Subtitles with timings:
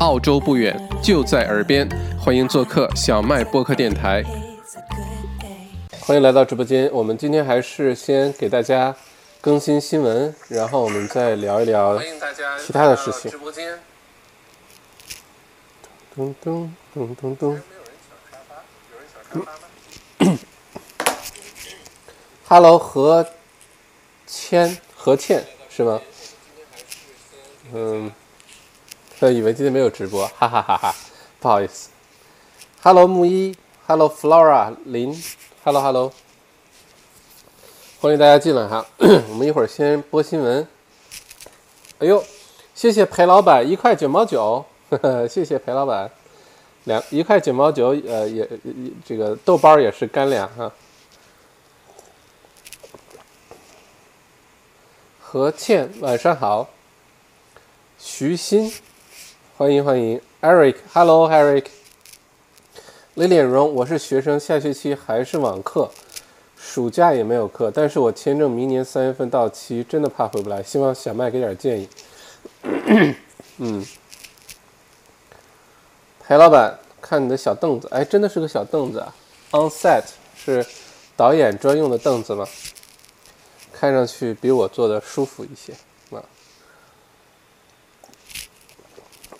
[0.00, 1.88] 澳洲不远，就在耳边，
[2.20, 4.22] 欢迎做客小麦播客电台。
[5.98, 8.94] 欢迎来到直播间，我们今天还是先给大家
[9.40, 12.00] 更新新闻，然后我们再聊一聊
[12.64, 13.28] 其他的事情。
[13.28, 13.76] 直播间。
[16.14, 17.60] 咚咚咚咚咚。
[22.46, 23.26] Hello，何
[24.28, 26.00] 谦，何倩是吗？
[27.74, 28.12] 嗯，
[29.20, 30.94] 他以为今天没有直播，哈哈哈哈，
[31.40, 31.90] 不好意思。
[32.84, 33.52] Hello，木一
[33.88, 35.12] ，Hello，Flora，林
[35.64, 36.12] ，Hello，Hello，
[38.00, 38.86] 欢迎大家进来哈。
[39.28, 40.68] 我们一会儿先播新闻。
[41.98, 42.22] 哎呦，
[42.76, 46.08] 谢谢裴老板，一块九毛九，呵呵，谢谢裴老板，
[46.84, 48.48] 两一块九毛九，呃，也
[49.04, 50.70] 这个豆包也是干粮哈。
[55.20, 56.68] 何倩，晚上好。
[57.98, 58.72] 徐鑫，
[59.58, 61.64] 欢迎欢迎，Eric，Hello Eric，
[63.14, 65.90] 李脸荣，我是学生，下学期还是网课，
[66.56, 71.88] 暑假也没有课，但是我签证明年三月份到期，真的怕回不来，希望小麦给点建议。
[73.56, 73.84] 嗯，
[76.24, 79.12] 裴老板，看你的小凳子，哎，真的是个小凳子啊
[79.50, 80.04] ，On set
[80.36, 80.64] 是
[81.16, 82.46] 导演专用的凳子吗？
[83.72, 85.74] 看上去比我坐的舒服一些。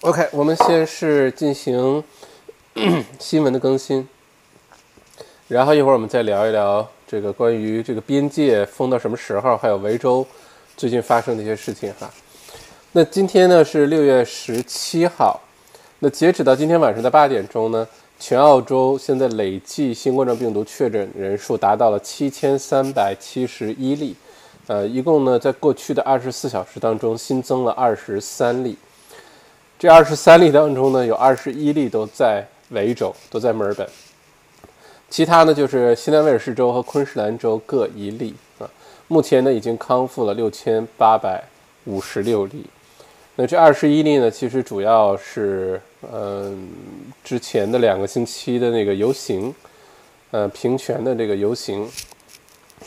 [0.03, 2.05] OK，我们先是进行
[3.19, 4.09] 新闻的更新，
[5.49, 10.25] 然后一会儿我们再聊一聊这个关于这个边界封到什么时候，还有维州
[10.77, 12.09] 最近发生的一些事情哈。
[12.93, 15.41] 那今天呢是六月十七号，
[15.99, 17.85] 那截止到今天晚上的八点钟呢，
[18.21, 24.15] 全澳洲现在累计新冠状病毒确诊人数达到了七千三百七十一例，
[24.69, 28.79] 呃，一共呢在过去的二十四小时当中新增了二十三例。
[29.79, 33.89] 这二十三例当中呢，有二十一例都在维州，都在墨尔本，
[35.09, 38.69] 其他呢就是西南威尔士州和昆士兰州各一例啊。
[39.07, 41.45] 目前呢已经康复了六千八百
[41.85, 42.67] 五十六例。
[43.37, 45.81] 那这二十一例呢，其实主要是
[46.13, 46.69] 嗯
[47.23, 49.55] 之前的两个星期的那个游行，
[50.33, 51.89] 呃平权的这个游行，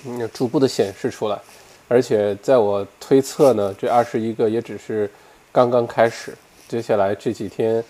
[0.05, 1.39] 嗯逐步的显示出来。
[1.87, 5.09] 而且在我推测呢，这二十一个也只是
[5.53, 6.35] 刚刚开始。
[6.71, 7.83] 接下来这几天，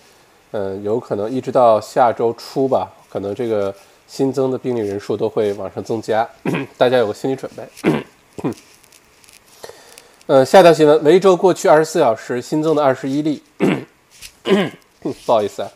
[0.50, 3.72] 嗯，有可能一直到下周初吧，可能这个
[4.08, 6.28] 新增的病例人数都会往上增加，
[6.76, 7.62] 大家有个心理准备。
[10.26, 13.40] 嗯，下条新闻：维州过去二十四小时新增的二十一例。
[14.98, 15.70] 不好意思啊，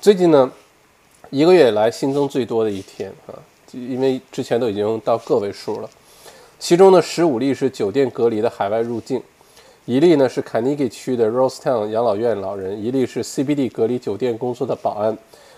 [0.00, 0.48] 最近呢，
[1.30, 3.34] 一个月以来新增最多的一天啊，
[3.72, 5.90] 因为之前都已经到个位数了。
[6.60, 9.20] 其中呢，十五例是酒店隔离的海外入境。
[9.86, 15.16] 一例呢是卡尼基区的 Rosetown 养老院老人，一例是 CBD 隔离酒店工作的保安，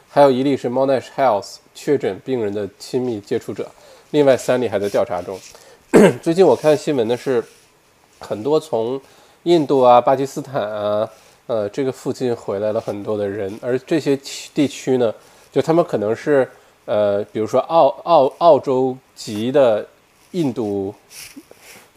[0.08, 3.68] 还有一例是 Monash Health 确诊病人的亲密接触者。
[4.12, 5.38] 另外三例还在调查中。
[6.22, 7.44] 最近我看新闻呢是
[8.20, 8.98] 很多从
[9.42, 11.06] 印度啊、巴基斯坦啊、
[11.48, 14.16] 呃这个附近回来了很多的人，而这些
[14.54, 15.12] 地区呢，
[15.50, 16.48] 就他们可能是
[16.86, 19.86] 呃比如说澳澳澳洲籍的
[20.30, 20.94] 印度。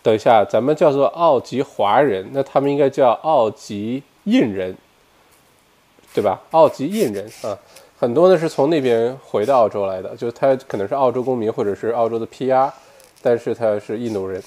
[0.05, 4.77] 等一下，咱们叫做澳籍华人，那他们应该叫澳籍印人，
[6.13, 6.39] 对吧？
[6.51, 7.57] 澳籍印人啊，
[7.97, 12.71] 很多呢是从那边回到澳洲来的，就是他可能是澳洲公民或者是澳洲的 PR，
[13.23, 14.39] 但是他是印度人，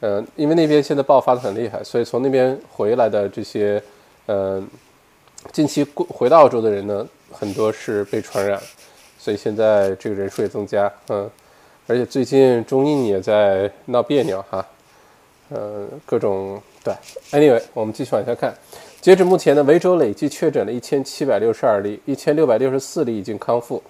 [0.00, 3.80] 嗯，因为那边现在爆发的很厉害，所以从那边回来的这些，
[4.26, 4.68] 嗯，
[5.52, 8.60] 近期过回到澳洲的人呢，很多是被传染，
[9.16, 11.30] 所以现在这个人数也增加，嗯，
[11.86, 14.66] 而且最近中印也在闹别扭哈。
[15.54, 16.92] 呃，各种对
[17.30, 18.52] ，Anyway，我们继续往下看。
[19.00, 23.80] 截止目前呢，维州累计确诊了一千七百六十二例，一千六百六十四例已经康复，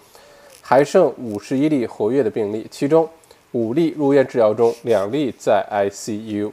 [0.61, 3.09] 还剩五十一例活跃的病例，其中
[3.53, 6.53] 五例入院治疗中，两例在 ICU。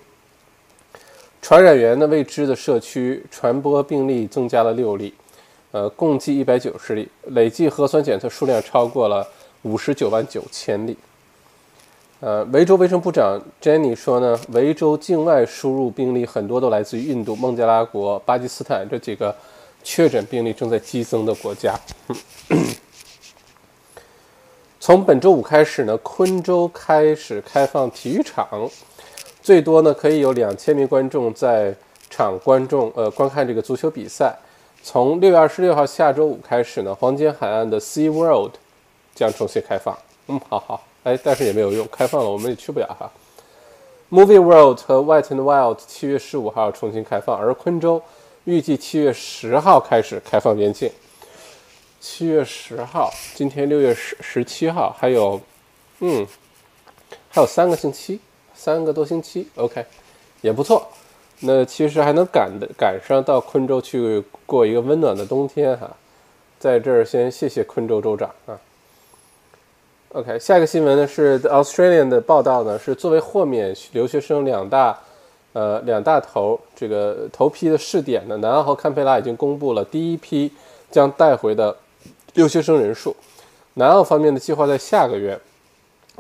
[1.42, 5.14] 传染源呢未知的社区传播病例增加了六例，
[5.72, 9.28] 呃，共计一百九十例，累计核酸检测数量超过了
[9.64, 10.96] 五十九万九千例。
[12.22, 19.36] 呃，维州卫生部长 Jenny 说呢，维州境外输入病例很多都来自于印度、孟加拉国、巴基斯坦这几个
[19.84, 21.74] 确诊病例正在激增的国家。
[24.80, 28.70] 从本周五开始呢，昆州开始开放体育场，
[29.42, 31.74] 最多呢可以有两千名观众在
[32.08, 34.38] 场观众呃观看这个足球比赛。
[34.84, 38.52] 从六月二十六号下周五开始呢，黄金海岸的 Sea World
[39.16, 39.98] 将重新开放。
[40.28, 40.84] 嗯，好好。
[41.04, 43.12] 哎，但是也没有用，开放了我们也去不了哈。
[44.10, 48.02] Movie World 和 White and Wild 七月十五号重新开放，而昆州
[48.44, 50.92] 预计七月十号开始开放边境。
[52.00, 55.40] 七月十号，今天六月十十七号，还有，
[56.00, 56.28] 嗯，
[57.30, 58.20] 还有三个星期，
[58.54, 59.86] 三个多星期，OK，
[60.42, 60.88] 也不错。
[61.40, 65.90] 那其实还能赶的赶上到昆州去过一个温暖的冬天哈。
[66.60, 68.60] 在这儿先谢谢昆州州长啊。
[70.14, 75.00] OK，下一个新闻呢是 Australian 的报道呢，是作为豁免留学生两大，
[75.54, 80.52] 呃两大头这个头批的试点呢，南澳和堪培拉已经公布了第一批
[80.90, 81.74] 将带回的
[82.34, 83.16] 留学生人数。
[83.76, 85.40] 南澳方面的计划在下个月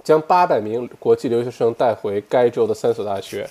[0.06, 3.46] 将八百名国际留学生带回该州的三所大学，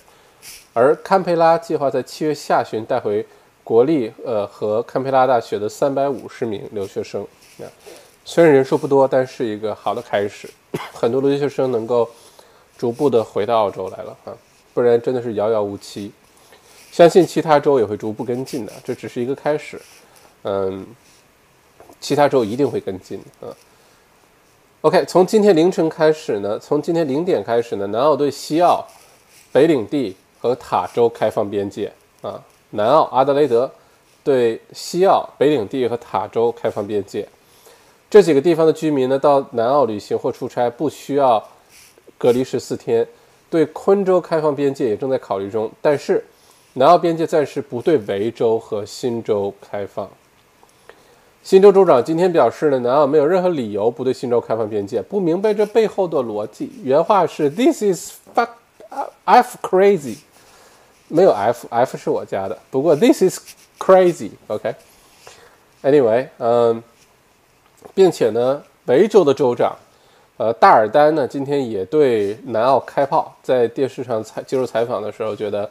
[0.72, 3.26] 而堪培拉计划在七月下旬带回
[3.62, 7.26] 国立呃和堪培拉大学的三百五十名留学生。
[8.30, 10.48] 虽然人数不多，但是一个好的开始。
[10.92, 12.08] 很多留学生能够
[12.78, 14.30] 逐步的回到澳洲来了啊，
[14.72, 16.12] 不然真的是遥遥无期。
[16.92, 19.82] 相信其他州也会逐步跟进的，这只是一个开始。
[20.44, 20.86] 嗯，
[21.98, 23.50] 其他州一定会跟进啊。
[24.82, 28.86] OK，从今天凌晨开始呢，从今天零点开始呢，南澳对西澳、
[29.50, 31.92] 北领地和塔州开放边界
[32.22, 32.40] 啊。
[32.70, 33.68] 南澳、阿德雷德
[34.22, 37.28] 对西澳、北领地和塔州开放边界。
[38.10, 41.42] 这几个地方的居民呢，到南澳旅行或出差不需要
[42.18, 43.06] 隔离十四天。
[43.48, 46.24] 对昆州开放边界也正在考虑中，但是
[46.74, 50.08] 南澳边界暂时不对维州和新州开放。
[51.42, 56.70] 新州州长今天表示呢，南澳没有任何理由不对新州开放边界，不明白这背后的逻辑。
[56.82, 58.48] 原话是：“This is fuck
[59.24, 60.16] f crazy。”
[61.06, 62.58] 没有 f，f 是我加的。
[62.70, 63.38] 不过 “this is
[63.78, 64.30] crazy”。
[64.48, 66.82] OK，Anyway，嗯。
[67.94, 69.76] 并且呢，维州的州长，
[70.36, 75.68] 呃，大尔丹呢，今天也对南澳开炮，在电视上采接受采访的时候，觉得，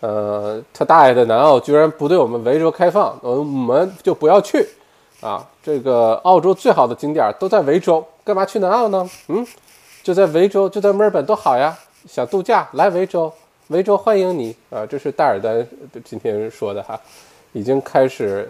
[0.00, 4.68] 呃，他大爷的南澳居然不对我们维州开放，我们我们就不要去，
[5.20, 9.08] 啊，这个澳洲最好的景点都在维州，干嘛去南澳呢？
[9.28, 9.44] 嗯，
[10.02, 11.76] 就在维州，就在墨尔本多好呀，
[12.06, 13.32] 想度假来维州，
[13.68, 15.66] 维州欢迎你啊，这是大尔丹
[16.04, 17.00] 今天说的哈，
[17.52, 18.48] 已经开始。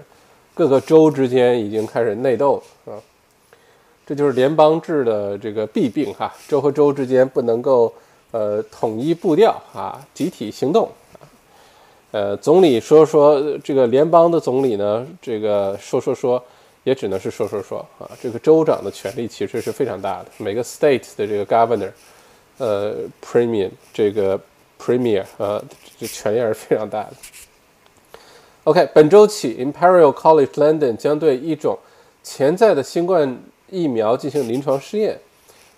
[0.56, 2.97] 各个州之间已经开始内斗啊，
[4.06, 6.32] 这就是联邦制的这个弊病哈。
[6.49, 7.93] 州和州之间不能够
[8.31, 11.20] 呃统一步调啊，集体行动啊。
[12.12, 16.43] 呃，总理说说这个联邦的总理呢，这个说说说
[16.85, 18.09] 也只能是说说说啊。
[18.23, 21.91] 这个州长的权力其实是非常大的，每个 state 的这个 governor，
[22.56, 24.41] 呃，premier 这个
[24.81, 25.62] premier 啊，
[25.99, 27.12] 这权力是非常大的。
[28.66, 31.78] OK，本周起，Imperial College London 将对一种
[32.24, 33.38] 潜在的新冠
[33.70, 35.16] 疫苗进行临床试验。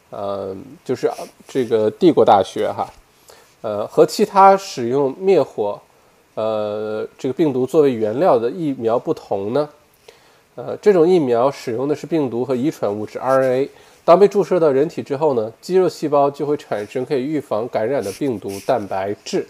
[0.09, 0.57] 呃，
[0.87, 1.11] 就是
[1.47, 2.91] 这个帝国大学哈，
[3.61, 5.79] 呃，和其他使用灭活
[6.33, 9.69] 呃这个病毒作为原料的疫苗不同呢，
[10.55, 13.69] 呃，这种疫苗使用的是病毒和遗传物质 RNA。
[14.03, 19.47] 当被注射到人体之后呢，肌肉细胞就会产生可以预防感染的病毒蛋白质。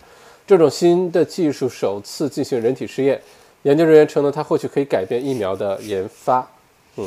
[0.49, 3.21] 这种新的技术首次进行人体试验，
[3.65, 6.51] 研究人员称呢，它或许可以改变疫苗的研发。
[6.97, 7.07] 嗯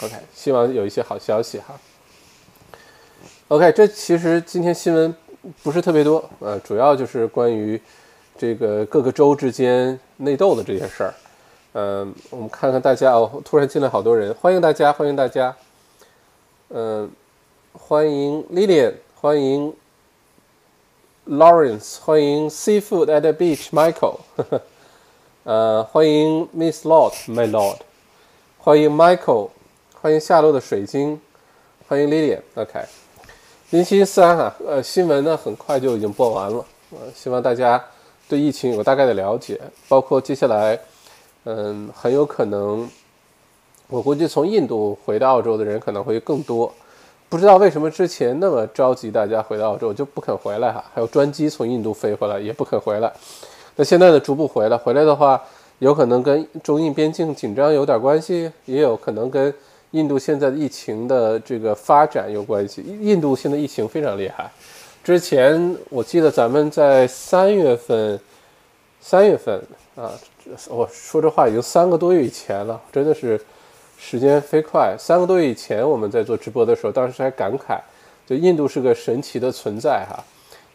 [0.00, 1.78] ，OK，希望有一些好消息哈。
[3.48, 5.14] OK，这其实今天新闻
[5.62, 7.78] 不是特别多，呃，主要就是关于
[8.38, 11.14] 这个各个州之间内斗的这些事儿。
[11.74, 15.54] 嗯，我们看看大家哦，突然进来好多人，欢迎大家，欢迎大家。
[16.70, 17.10] 嗯，
[17.74, 19.70] 欢迎 Lilian，欢迎。
[21.30, 24.16] Lawrence，欢迎 Seafood at the Beach，Michael，
[25.44, 27.76] 呃，欢迎 Miss Lord，My Lord，
[28.58, 29.50] 欢迎 Michael，
[30.00, 31.20] 欢迎下落的水晶，
[31.86, 32.80] 欢迎 Lilian，OK，
[33.70, 37.80] 星期三哈，呃，新闻呢很快就已经播完了，呃，希望大家
[38.28, 40.76] 对疫情有个大概的了解，包括接下来，
[41.44, 42.90] 嗯，很有可能，
[43.86, 46.74] 我估计从印度回到澳洲的人可能会更多。
[47.30, 53.10] 不知道为什么之前那么着急，大家回到澳洲就不肯回来哈，还有专机从印度飞回来也不肯回来。
[53.76, 55.40] 那现在呢，逐步回来，回来的话，
[55.78, 59.54] 有可能跟中印边境紧张有点关系，也有可能跟
[59.92, 62.82] 印度现在的疫情的这个发展有关系。
[63.00, 64.50] 印度现在疫情非常厉害，
[65.04, 68.18] 之前我记得咱们在三月份，
[69.00, 69.62] 三月份
[69.94, 70.10] 啊，
[70.68, 73.40] 我说这话已经三个多月以前了，真的是。
[74.02, 77.78] 时间飞快，三个多月以前我们在做直播的时候，当时还感慨，
[78.26, 80.24] 就印度是个神奇的存在哈，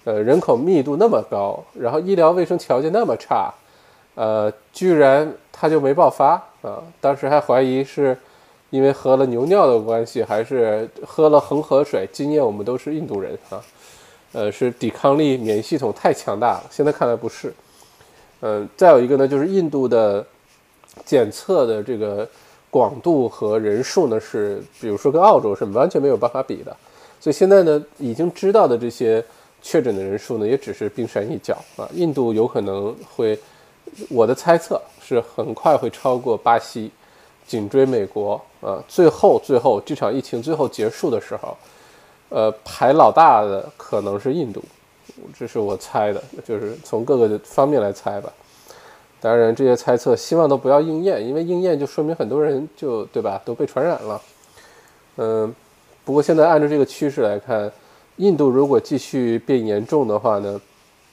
[0.03, 3.51] 呃，人口密度那么高，然后医疗卫生条件那么差，
[4.13, 6.81] 呃，居然它就没爆发啊！
[7.01, 8.15] 当时还怀疑是
[8.69, 12.07] 因为喝了牛尿的关系，还是喝了恒河水。
[12.13, 13.59] 今年我们都是印度人啊，
[14.33, 16.63] 呃，是抵抗力、免疫系统太强大了。
[16.69, 17.51] 现在看来不是，
[18.41, 20.25] 嗯，再有一个呢，就是印度的
[21.03, 22.27] 检测的这个
[22.75, 26.75] 广度和人数呢，是比如说跟澳洲是完全没有办法比的。
[27.21, 29.23] 所以现在呢，已经知道的这些
[29.61, 31.87] 确诊的人数呢，也只是冰山一角啊。
[31.93, 33.39] 印度有可能会，
[34.09, 36.91] 我的猜测是很快会超过巴西，
[37.47, 38.83] 紧追美国啊。
[38.89, 41.55] 最后，最后这场疫情最后结束的时候，
[42.27, 44.61] 呃，排老大的可能是印度，
[45.33, 48.29] 这是我猜的，就是从各个方面来猜吧。
[49.25, 54.21] 当然，这些猜测希望都不要应验，因为应验就说明很多人就对吧都被传染了，
[55.17, 55.55] 嗯。
[56.03, 57.71] 不过现在按照这个趋势来看，
[58.17, 60.61] 印度如果继续变严重的话呢，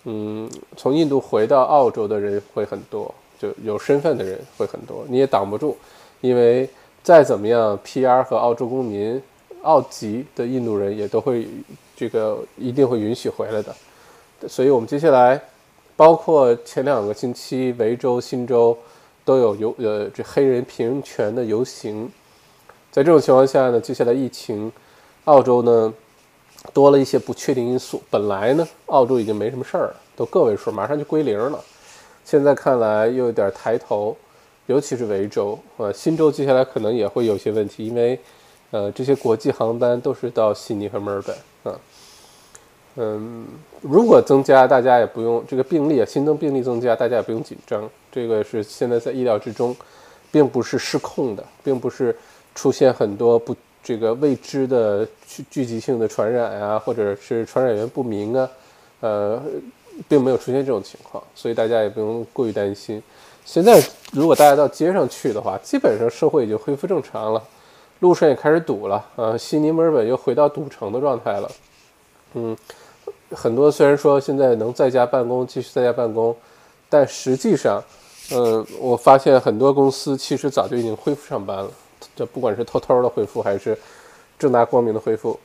[0.04, 5.75] 嗯，从印度回到澳洲的人会很多，就有身份的人会很多，你也挡不住，
[6.21, 6.69] 因为
[7.02, 9.23] 再怎么样，PR 和澳洲公民、
[9.62, 11.49] 澳籍的印度人也都会
[11.97, 13.75] 这个一定会允许回来的。
[14.47, 15.40] 所以我们接下来，
[15.96, 18.76] 包括前两个星期，维州、新州
[19.25, 22.11] 都有游呃这黑人平权的游行，
[22.90, 24.72] 在这种情况下呢，接下来疫情。
[25.26, 25.94] 澳洲呢，
[26.72, 28.02] 多了一些不确定因素。
[28.11, 31.62] 本来呢，澳洲已经没什么事儿，都个位数，马上就归零了。
[32.25, 34.16] 现在看来又有点抬头，
[34.66, 38.18] 尤其是维州呃，新州接下来可能也会有些问题，因为
[38.72, 41.37] 呃，这些国际航班都是到悉尼和墨尔本。
[42.96, 43.46] 嗯，
[43.80, 47.88] 如果增加，大家也不用这个病例啊，新增病例增加，大家也不用紧张。
[48.11, 49.75] 这个是现在在意料之中，
[50.30, 52.16] 并不是失控的，并不是
[52.54, 53.54] 出现很多不。
[53.84, 58.49] 这个未知的聚聚集性的传染啊，或者是传染源不明啊，
[59.00, 59.42] 呃，
[60.08, 63.02] 并没有出现这种情况，所以大家也不用过于担心。
[63.44, 63.82] 现在
[64.12, 67.42] 如果大家到街上去的话，基本上社会已经恢复正常了，
[67.99, 71.50] 路上也开始堵了啊，悉尼、墨尔本又回到堵城的状态了。
[72.34, 72.56] 嗯，
[73.34, 76.36] 很多虽然说现在能在家办公，继续在家办公，
[76.88, 77.82] 但实际上，
[78.30, 81.70] 呃，我发现很多公司其实早就已经恢复上班了。
[82.14, 83.78] 这不管是偷偷的恢复，还是
[84.38, 85.38] 正大光明的恢复，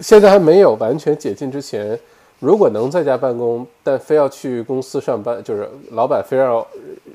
[0.00, 1.98] 现在还没有完全解禁之前，
[2.40, 6.66] 如果能在家办公，但非要去公司上班，就是老板非要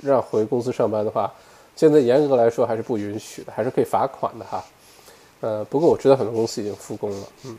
[0.02, 1.32] 让回公司上班的话，
[1.76, 4.64] 现在严格来说还是不允许的，还是可以罚款的哈。
[5.42, 7.58] 呃，不过我知道很多公司已经复工了，嗯，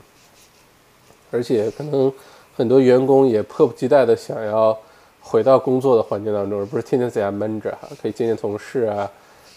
[1.31, 2.11] 而且可能
[2.57, 4.77] 很多员工也迫不及待的想要
[5.21, 9.11] 回到工作的环境当中，而不是天天在家闷着哈，可以见见同事啊。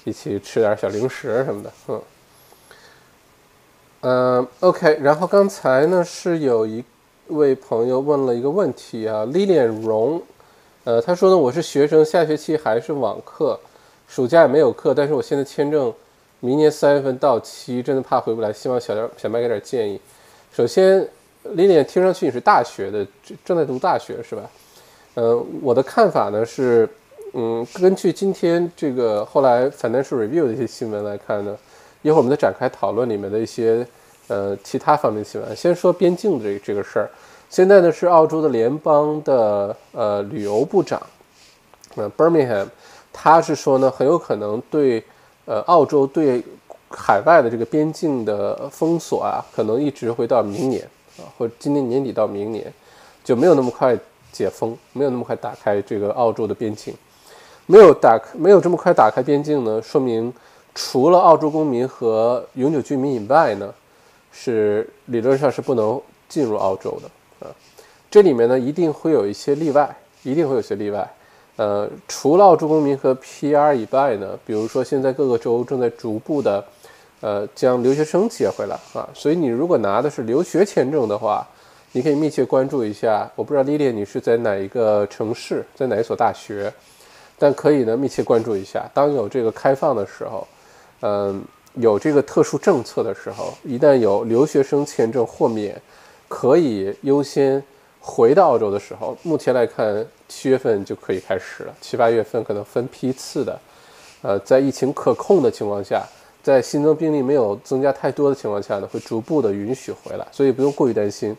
[0.04, 2.02] 一起吃点小零食什么的，嗯，
[4.00, 4.98] 嗯，OK。
[5.02, 6.82] 然后刚才呢是有一
[7.28, 10.22] 位朋友问了一个问题啊 lily 荣，
[10.86, 13.60] 呃，他说呢我是学生，下学期还是网课，
[14.08, 15.94] 暑假也没有课，但是我现在签证
[16.40, 20.00] 明年三月份到期，真的怕回不来，希望小点小麦给点建议。
[20.54, 21.06] 首先
[21.56, 23.06] ，Lilian 听上去你是大学的，
[23.46, 24.42] 正在读大学是吧？
[25.16, 26.90] 嗯，我的看法呢是。
[27.34, 31.56] 嗯，根据今天这个后来 Financial Review 的一些新闻来看呢，
[32.02, 33.86] 一会儿我们再展开讨论里面的一些
[34.28, 35.56] 呃其他方面新闻。
[35.56, 37.10] 先说边境的这这个事儿，
[37.50, 41.00] 现在呢是澳洲的联邦的呃旅游部长，
[41.96, 42.66] 呃 Birmingham，
[43.12, 45.04] 他是说呢很有可能对
[45.46, 46.42] 呃澳洲对
[46.90, 50.88] 海外的这个边境的封锁啊，可能一直会到明年
[51.18, 52.72] 啊，或者今年年底到明年
[53.24, 53.98] 就没有那么快
[54.32, 56.94] 解封，没有那么快打开这个澳洲的边境。
[57.66, 60.34] 没有打，没有这么快打开边境呢，说明
[60.74, 63.74] 除了澳洲公民和永久居民以外呢，
[64.32, 67.52] 是理论上是不能进入澳洲的啊。
[68.10, 69.94] 这里面呢一定会有一些例外，
[70.24, 71.14] 一定会有些例外。
[71.58, 76.64] 呃，除了澳洲公民和 PR 以外呢，比如说现在各个州正在逐步的
[77.22, 81.48] 呃将留学生接回来啊，所以你如果拿的是留学签证的话，
[81.94, 83.30] 你可以密切关注一下。
[83.36, 86.72] 我不知道莉莉你是在哪一个城市，在哪一所大学？
[87.40, 88.86] 但可以呢，密切关注一下。
[88.94, 90.48] 当有这个开放的时候，
[91.02, 91.44] 嗯，
[91.76, 95.80] 有这个特殊政策的时候，一旦有留学生签证豁免，
[96.28, 97.64] 可以优先
[98.00, 101.74] 回到澳洲的时候，目前来看，七月份就可以开始了。
[101.80, 103.60] 七八月份可能分批次的，
[104.24, 106.04] 呃，在疫情可控的情况下，
[106.42, 111.36] 在新增病例没有增加太多的情况下呢，会逐步的允许回来，所以不用过于担心。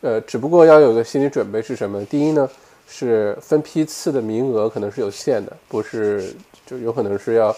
[0.00, 2.04] 呃，只不过要有个心理准备是什么？
[2.04, 2.48] 第一呢？
[2.90, 7.54] 是分批次的名额可能是有限的，不是就有可能是要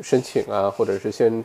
[0.00, 1.44] 申请啊，或者是先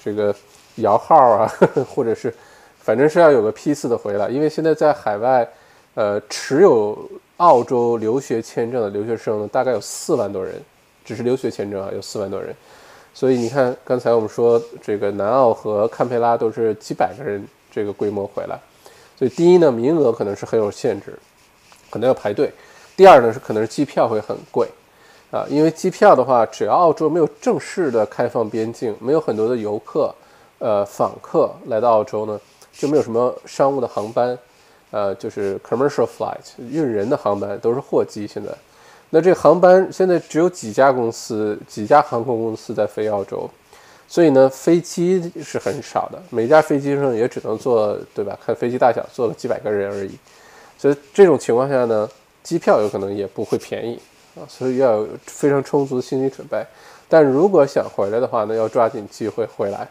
[0.00, 0.32] 这个
[0.76, 1.52] 摇号啊，
[1.92, 2.32] 或者是
[2.78, 4.28] 反正是要有个批次的回来。
[4.28, 5.48] 因为现在在海外，
[5.94, 6.96] 呃，持有
[7.38, 10.54] 澳洲留学签证的留学生呢大概有四万多人，
[11.04, 12.54] 只是留学签证啊，有四万多人。
[13.12, 18.58] 所以你看，刚才我们说这个南澳和堪培拉都是几百个人这个规模回来，
[19.18, 21.18] 所以第一呢，名额可能是很有限制。
[21.92, 22.52] 可能要排队。
[22.96, 24.68] 第二呢是可能是机票会很贵，
[25.32, 30.14] 啊，因为机票的话，只要澳洲没有正式的开放边境，没有很多的游客，
[30.60, 32.40] 呃，访客来到澳洲呢，
[32.72, 34.38] 就没有什么商务的航班，
[34.92, 38.28] 呃，就是 commercial flight 运人的航班都是货机。
[38.28, 38.52] 现在，
[39.10, 43.50] 那这航班现在只有几家公司，几家航空公司在飞澳洲，
[44.08, 48.38] 所以呢，飞机是很少的，每家飞机上也只能坐，对吧？
[48.44, 50.12] 看飞机大小，坐了几百个人而已。
[50.78, 52.08] 所以这种情况下呢，
[52.42, 53.98] 机票有可能也不会便宜
[54.36, 56.64] 啊，所以要有非常充足的心理准备。
[57.08, 59.88] 但如果想回来的话呢，要抓紧机会回来。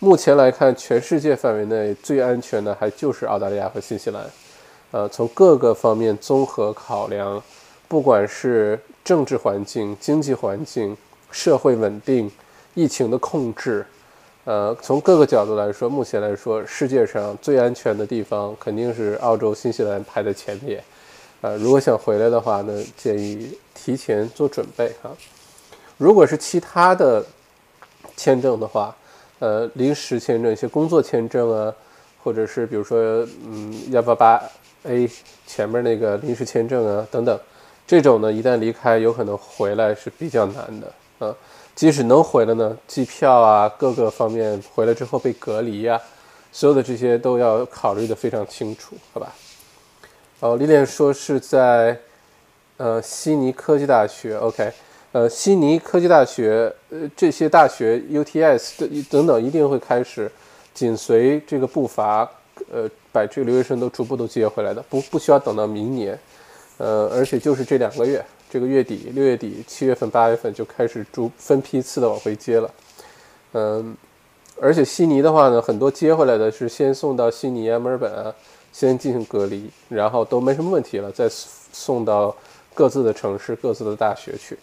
[0.00, 4.24] 目前来看，全世界范围内最安全的还就是澳大利亚和新西兰。
[4.90, 7.42] 呃，从各个方面综合考量，
[7.88, 10.96] 不管是政治环境、经济环境、
[11.30, 12.30] 社会稳定、
[12.74, 13.84] 疫情的控制。
[14.44, 20.82] 呃，从各个角度来说，目前来说，世界上最安全的地方肯定是澳洲、新西兰排在前列。
[21.40, 25.10] 呃，如果想回来的话呢，建议提前做准备哈。
[25.96, 27.24] 如果是其他的
[28.16, 28.94] 签证的话，
[29.38, 31.74] 呃，临时签证、一些工作签证啊，
[32.22, 32.98] 或者是比如说，
[33.44, 34.42] 嗯，幺八八
[34.84, 35.08] A
[35.46, 37.38] 前面那个临时签证啊等等，
[37.88, 41.34] 这种呢，一旦离开，有可能回来是比较难的啊。
[41.74, 45.98] 即使能回来呢，机票啊，各个方面回来之后被隔离呀，
[46.52, 49.32] 所有的这些都要考虑的非常清楚，好吧？
[50.40, 51.98] 哦，丽莲说是在
[52.76, 54.70] 呃悉尼科技大学，OK，
[55.12, 60.30] 呃悉尼科技大学，呃这些大学 UTS 等等等一定会开始
[60.74, 62.28] 紧随这个步伐，
[62.70, 66.18] 呃把这个留学生都逐步都接回来的，不不需要等到明年，
[66.78, 68.24] 呃而且就是这两个月。
[68.50, 72.70] 这个月底，六月底、七月份、八月份就开始逐分批次的往回接了，
[73.52, 73.94] 嗯，
[74.58, 78.34] 而且悉尼的话呢，很多接回来的是先送到悉尼啊、墨尔本啊，
[78.72, 82.34] 先进行隔离，然后都没什么问题了，再送到
[82.72, 84.56] 各自的城市、各自的大学去。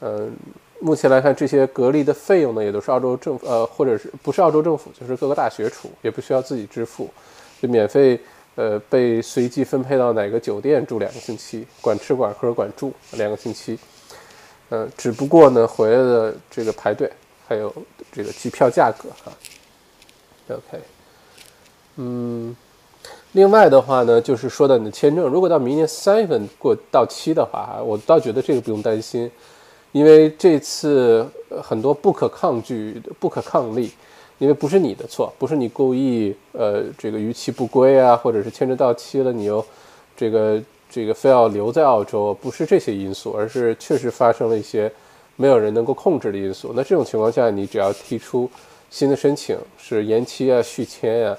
[0.00, 0.32] 嗯，
[0.80, 7.08] 目前来看，这些隔离的费用呢，也都是澳洲政府，呃，或者是不是澳洲政府，就是各个大学出，也不需要自己支付，
[7.62, 8.20] 就免费。
[8.60, 13.78] 呃，被随机分配到哪个酒店住两个星期，管吃管喝管住两个星期。
[14.68, 17.10] 嗯，只不过呢，回来的这个排队
[17.48, 17.74] 还有
[18.12, 19.32] 这个机票价格哈。
[20.48, 20.78] OK，
[21.96, 22.54] 嗯，
[23.32, 29.30] 另外的话呢，就是说到你的签证，如果到明年三月份过到期的话，我倒觉得这个不用担心，
[29.92, 31.26] 因为这次
[31.62, 33.90] 很多不可抗拒、不可抗力。
[34.40, 39.62] 因为不是你的错，不是你故意，呃，这个逾期不归啊，或者是签证到期了，你又
[40.16, 44.90] 这个这个非要留在澳洲，不是这些因素，而是确实发生了一些
[45.36, 46.72] 没有人能够控制的因素。
[46.74, 48.50] 那这种情况下，你只要提出
[48.88, 51.36] 新的申请，是延期啊、续签呀，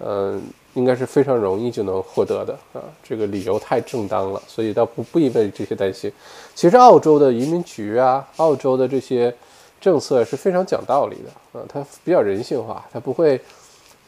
[0.00, 0.42] 嗯，
[0.74, 2.82] 应该是非常容易就能获得的啊。
[3.00, 6.10] 这个理由太正当了，所以倒不不必为这些担心。
[6.56, 9.32] 其实澳洲的移民局啊，澳洲的这些。
[9.80, 13.40] 政策是非常讲道理的啊，它比较人性化，它不会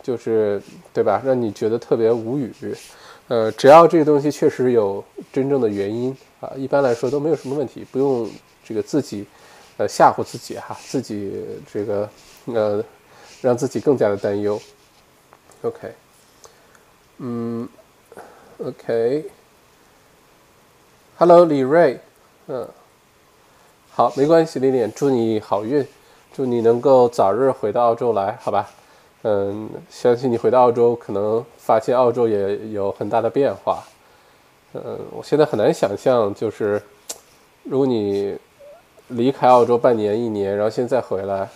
[0.02, 0.60] 就是
[0.92, 2.52] 对吧，让你觉得特别无语。
[3.28, 8.28] 呃，只要这个东西确实有真正的原因啊，一般来说都没有什么问题，不用
[8.62, 9.24] 这个自己
[9.78, 11.32] 呃吓唬自己哈，自己
[11.72, 12.10] 这个
[12.46, 12.84] 呃
[13.40, 14.60] 让自己更加的担忧。
[15.62, 15.94] OK，
[17.18, 17.66] 嗯
[18.58, 19.24] ，OK，Hello，
[21.46, 21.98] 李瑞，
[22.48, 22.68] 嗯。
[23.94, 25.86] 好，没关系，丽丽，祝你好运，
[26.32, 28.66] 祝你能够早日回到澳洲来，好吧？
[29.20, 33.84] 嗯，相信你回到澳洲，可能发现澳洲也有很大的变化。
[34.72, 36.80] 嗯，我现在很难想象，就是
[37.64, 38.34] 如果你
[39.08, 41.46] 离开澳洲半年、一年，然后现在回来，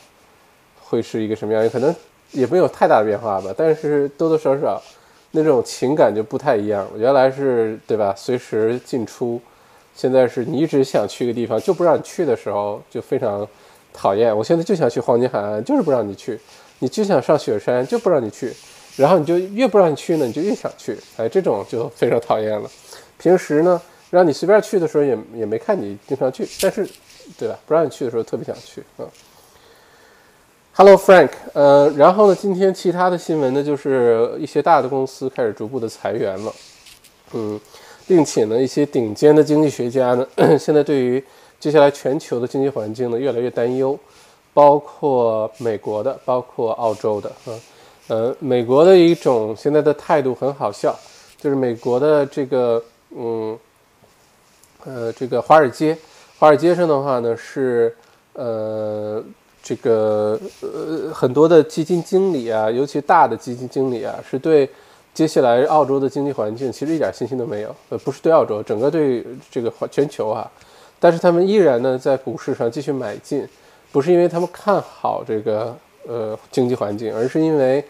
[0.82, 1.66] 会是一个什么样？
[1.70, 1.96] 可能
[2.32, 4.82] 也没有太大的变化吧，但是多多少少
[5.30, 6.86] 那种情感就不太一样。
[6.98, 8.12] 原来是对吧？
[8.14, 9.40] 随时进出。
[9.96, 13.48] 现在是你一直想去个地方，就不让你去的时候，就非常
[13.94, 14.36] 讨厌。
[14.36, 16.36] 我现在就想去黄金海岸，就是不让你去；
[16.80, 18.52] 你就想上雪山，就不让你去。
[18.96, 20.94] 然后你就越不让你去呢，你就越想去。
[21.16, 22.70] 哎，这种就非常讨厌了。
[23.16, 23.80] 平时呢，
[24.10, 26.86] 让你随便去的时候，也也没看你经常去，但是，
[27.38, 27.58] 对吧？
[27.66, 29.08] 不让你去的时候，特别想去嗯。
[30.74, 36.52] Hello Frank，呃，然后呢，今天其他的新闻呢，就是一些大的公司开始逐步的裁员了，
[37.32, 37.58] 嗯。
[38.06, 40.26] 并且呢，一些顶尖的经济学家呢，
[40.58, 41.22] 现在对于
[41.58, 43.98] 接下来全球的经济环境呢，越来越担忧，
[44.54, 47.50] 包括美国的，包括澳洲的，啊，
[48.06, 50.96] 呃，美国的一种现在的态度很好笑，
[51.40, 53.58] 就是美国的这个，嗯，
[54.84, 55.98] 呃，这个华尔街，
[56.38, 57.92] 华尔街上的话呢，是，
[58.34, 59.20] 呃，
[59.62, 64.70] 这个，呃，很多的基金经理啊，尤其大的基金经理啊，是对。
[65.16, 70.46] 接下来澳洲的经济环境其实一点信心都没有，呃，不是对澳洲，整个对这个环全球啊。
[71.00, 73.48] 但是他们依然呢在股市上继续买进，
[73.90, 75.74] 不是因为他们看好这个
[76.06, 77.82] 呃经济环境，而是因为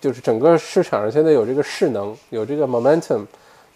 [0.00, 3.24] 就是整个市场上现在有这个势能，有这个 momentum，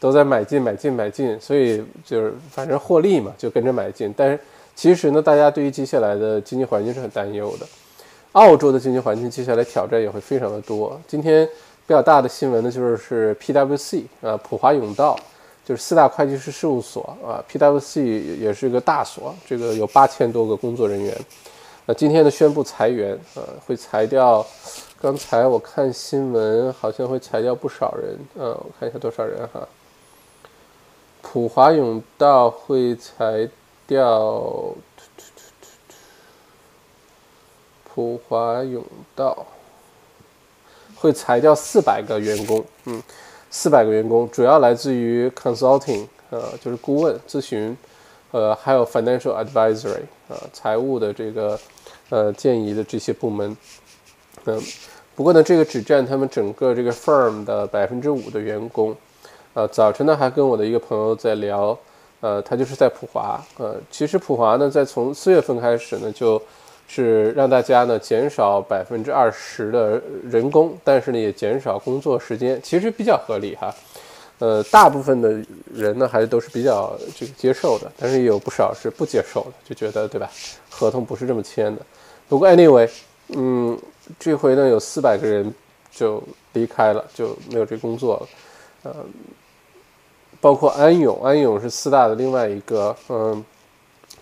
[0.01, 4.12] 都在买进买进买进，所以就是反正获利嘛，就跟着买进。
[4.16, 4.40] 但是
[4.75, 7.66] 其实呢，大家对于接下来的经济环境是很担忧的。
[8.33, 11.01] 澳洲的经济环境接下来挑战也会非常的多。
[11.07, 11.49] 今天。
[11.87, 15.18] 比较大的新闻呢，就是是 PWC 啊，普华永道，
[15.64, 21.16] 就是四大会计师事务所啊，PWC 也是个大所，这个有八千多个工作人员。
[21.85, 24.47] 那今天呢，宣布裁员啊，会裁掉。
[25.01, 28.16] 刚才我看新闻，好像会裁掉不少人。
[28.37, 29.66] 嗯，我看一下多少人哈。
[31.21, 33.49] 普华永道会裁
[33.85, 34.73] 掉，
[37.92, 38.85] 普华永
[39.16, 39.45] 道。
[41.03, 43.03] 会裁掉四百个员工，嗯，
[43.51, 47.77] 四百个员工主要来自于 consulting，呃，就是顾问咨询，
[48.31, 51.59] 呃，还有 financial advisory，啊，财务的这个，
[52.09, 53.57] 呃，建议的这些部门，
[54.45, 54.62] 嗯，
[55.17, 58.95] 不过呢，这个只占他们整个这个 firm 的百分之五的员工，
[59.55, 61.77] 呃，早晨呢还跟我的一个朋友在聊，
[62.21, 66.41] 呃，他就是在普华，呃，其实普华呢在从四月份开始呢就。
[66.94, 73.74] 是让大家呢减少百分之二十的人工，但是呢也减少工作时间，其实比较合理哈。
[74.38, 80.28] 呃，大部分的人呢还是都是比较这个接受的，但是也有不少是不接受的，就觉得对吧？
[80.68, 81.81] 合同不是这么签的。
[82.28, 82.90] 不过 anyway，
[83.28, 83.78] 嗯，
[84.18, 85.55] 这回呢有四百个人
[85.90, 88.28] 就离开了，就没有这工作了。
[88.83, 88.96] 呃，
[90.42, 93.42] 包括安永，安永是四大的另外一个，嗯，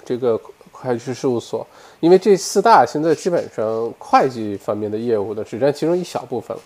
[0.05, 0.39] 这个
[0.81, 1.67] 会计师事务所。
[2.01, 6.63] 因为这四大现在基本上会计方面的业务呢，只占其中一小部分了，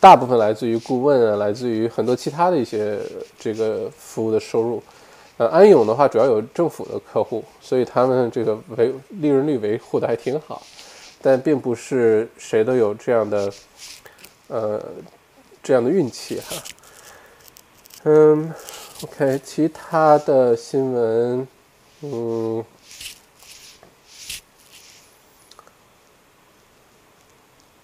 [0.00, 2.98] 大部分来自于顾问啊，来自于很多其他的一些
[3.38, 4.82] 这个服务的收入。
[5.38, 10.60] 呃，安永的话主要有政府的客户，所以他们这个维利润率维护的还挺好，
[11.22, 13.52] 但并不是谁都有这样的
[14.48, 14.82] 呃
[15.62, 16.56] 这样的运气哈。
[18.02, 18.52] 嗯
[19.04, 21.48] ，OK，其他的新闻，
[22.00, 22.64] 嗯。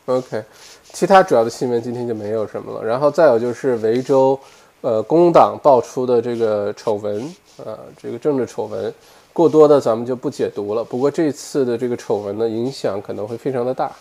[0.08, 0.42] OK，
[0.84, 2.82] 其他主要的新闻今天就没有什么了。
[2.82, 4.40] 然后再有就是维州，
[4.80, 7.22] 呃，工党爆出的这个丑闻，
[7.58, 8.90] 啊，这个政治丑闻，
[9.34, 10.82] 过多的咱们就不解读了。
[10.82, 13.92] 不过这次的这个丑闻呢，影响可能会非常的大，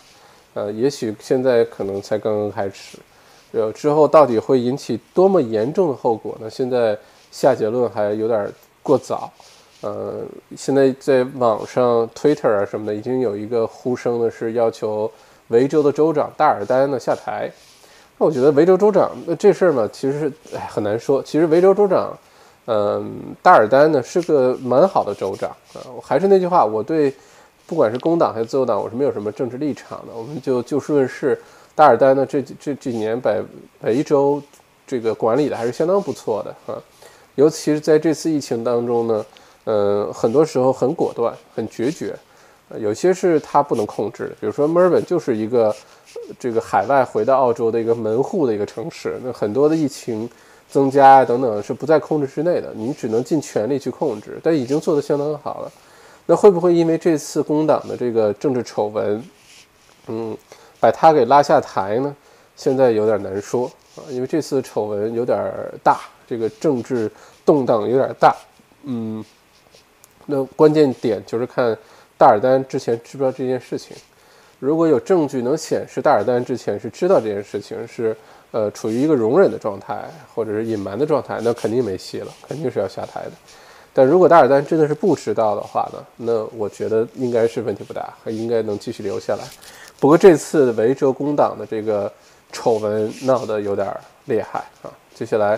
[0.54, 2.96] 呃，也许现在可能才刚刚开始，
[3.52, 6.48] 呃，之后到底会引起多么严重的后果呢？
[6.48, 6.96] 现在
[7.30, 8.50] 下结论还有点
[8.82, 9.30] 过早。
[9.82, 10.22] 呃，
[10.56, 15.10] 现在在网上 Twitter 啊什么的，已经有一个呼声呢，是要求。
[15.48, 17.50] 维州的州长大尔丹呢下台，
[18.18, 21.22] 那我觉得维州州长那这事儿嘛，其实是哎很难说。
[21.22, 22.16] 其实维州州长，
[22.66, 23.10] 嗯，
[23.42, 25.80] 大尔丹呢是个蛮好的州长啊。
[25.94, 27.14] 我还是那句话，我对
[27.66, 30.12] 不管是工党还是自由党，我是没有什么政治立场的。
[30.14, 31.40] 我们就就事论事。
[31.74, 33.32] 大尔丹呢这这这几年把
[33.82, 34.42] 维州
[34.86, 36.76] 这个管理的还是相当不错的啊，
[37.36, 39.26] 尤其是在这次疫情当中呢，
[39.64, 42.14] 嗯，很多时候很果断，很决绝。
[42.76, 45.74] 有些是他不能控制的，比如说墨尔本就是一个
[46.38, 50.28] 这个海外回到澳洲的一个门户的一个城市，那很多的疫情
[50.68, 55.72] 增加啊等等是不在控制之内的，你只能尽全力去控制，但已经做得相当好了。
[56.26, 59.24] 那会不会因为这次工党的这个政治丑闻，
[60.08, 60.36] 嗯，
[60.78, 62.14] 把他给拉下台呢？
[62.54, 63.64] 现在有点难说
[63.96, 65.38] 啊，因为这次丑闻有点
[65.82, 67.10] 大，这个政治
[67.46, 68.36] 动荡有点大，
[68.82, 69.24] 嗯，
[70.26, 71.74] 那关键点就是看。
[72.18, 73.96] 大尔丹之前知不知道这件事情？
[74.58, 78.14] 如果有证据能显示大尔丹之前是知道这件事情，是
[78.50, 83.30] 呃处于一个容忍的状态，或者是隐瞒的状态，那肯定没戏了，肯定是要下台的。
[83.94, 86.04] 但如果大尔丹真的是不知道的话呢？
[86.16, 89.44] 那我觉得应该是问题不大，还应该能继续留下来。
[90.00, 92.12] 不过这次维州工党的这个
[92.50, 95.56] 丑闻闹得有点厉害啊，接下来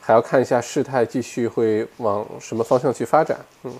[0.00, 3.38] 还要看一下事态继续会往什么方向去发展。
[3.64, 3.72] 嗯。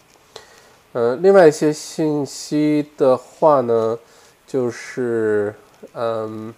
[0.93, 3.99] 呃，另外一些信息的话呢，
[4.47, 5.55] 就是，
[5.93, 6.53] 嗯，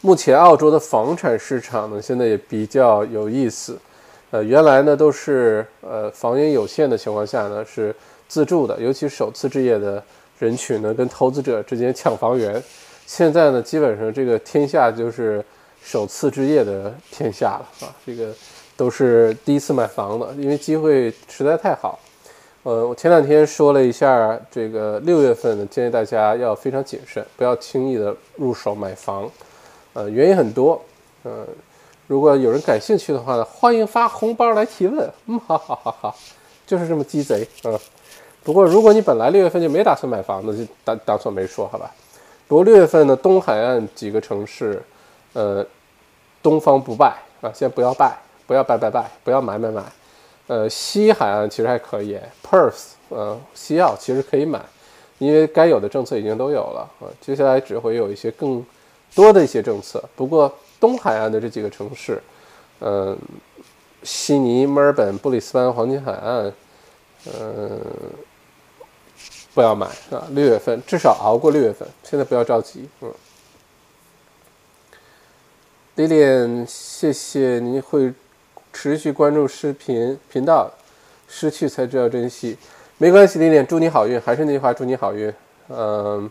[0.00, 3.76] 目前澳洲的房产市场呢，现在也比较有意思。
[4.30, 7.94] 呃，原来呢都是呃房源有限的情况下呢是
[8.28, 10.02] 自住的，尤其首次置业的
[10.38, 12.62] 人群呢跟投资者之间抢房源。
[13.06, 15.44] 现在呢，基本上这个天下就是
[15.82, 18.32] 首次置业的天下了啊，这个
[18.76, 21.98] 都是第一次买房的，因为机会实在太好。
[22.66, 29.30] 呃，我前两天说了一下，这个六月份呢，建议大家要非常谨慎，不要轻易的入手买房。
[29.92, 30.82] 呃，原因很多，
[31.22, 31.46] 呃，
[32.08, 35.08] 如果有人感兴趣的话呢，欢迎发红包来提问。
[35.26, 36.16] 嗯，好好好好，
[36.66, 37.46] 就是这么鸡贼。
[37.62, 37.78] 嗯，
[38.42, 41.88] 不过如果你本来六月份就没打算买房子，就当当做没说，好吧？
[42.48, 44.82] 不过六月份呢，东海岸几个城市，
[45.34, 45.64] 呃，
[46.42, 49.84] 东方不败啊，先不要败，不要败败败，不要买买买。
[50.48, 54.64] 呃，西海岸其实还可以，Perth，呃，西澳其实可以买，
[55.18, 57.10] 因为该有的政策已经都有了啊。
[57.20, 58.64] 接下来只会有一些更
[59.12, 60.02] 多的一些政策。
[60.14, 62.22] 不过东海岸的这几个城市，
[62.78, 63.18] 嗯，
[64.04, 66.52] 悉尼、墨尔本、布里斯班、黄金海岸，
[67.40, 67.80] 嗯，
[69.52, 70.28] 不要买啊。
[70.30, 72.88] 六月份至少熬过六月份，现在不要着急。
[73.00, 73.12] 嗯
[75.96, 78.14] ，Lilian，谢谢您会。
[78.78, 80.70] 持续关注视频频道，
[81.26, 82.58] 失去才知道珍惜。
[82.98, 84.20] 没关系，丽丽，祝你好运。
[84.20, 85.32] 还是那句话，祝你好运。
[85.70, 86.30] 嗯。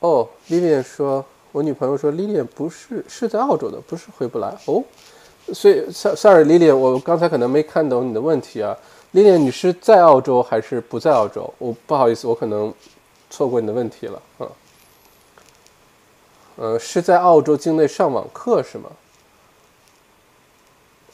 [0.00, 4.52] 哦，丽丽说，我女朋友说，丽丽不是是在澳洲的，不是回不来。
[4.66, 4.82] 哦，
[5.52, 8.76] 所以，sorry，丽丽，我刚才可能没看懂你的问题啊。
[9.12, 11.54] 丽丽，你是在澳洲还是不在澳洲？
[11.58, 12.74] 我不好意思，我可能
[13.30, 14.22] 错过你的问题了。
[14.40, 14.50] 嗯。
[16.56, 18.90] 呃，是在澳洲境内上网课是吗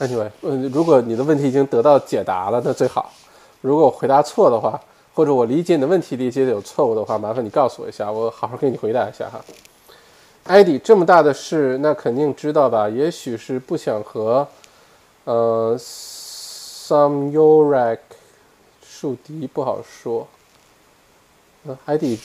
[0.01, 3.13] ？Anyway，嗯，如果你的问题已经得到解答了，那最好。
[3.61, 4.81] 如果我回答错的话，
[5.15, 9.39] 或者我理解你的问题理解的有错误的话，麻烦你告诉我一下，我好好给你回答一下哈。
[10.45, 12.89] 艾迪，这么大的事，那肯定知道吧？
[12.89, 14.49] 也许是不想和
[15.25, 17.99] 呃 some Urak
[18.83, 20.27] 树敌，不好说。
[21.65, 22.19] 嗯，艾迪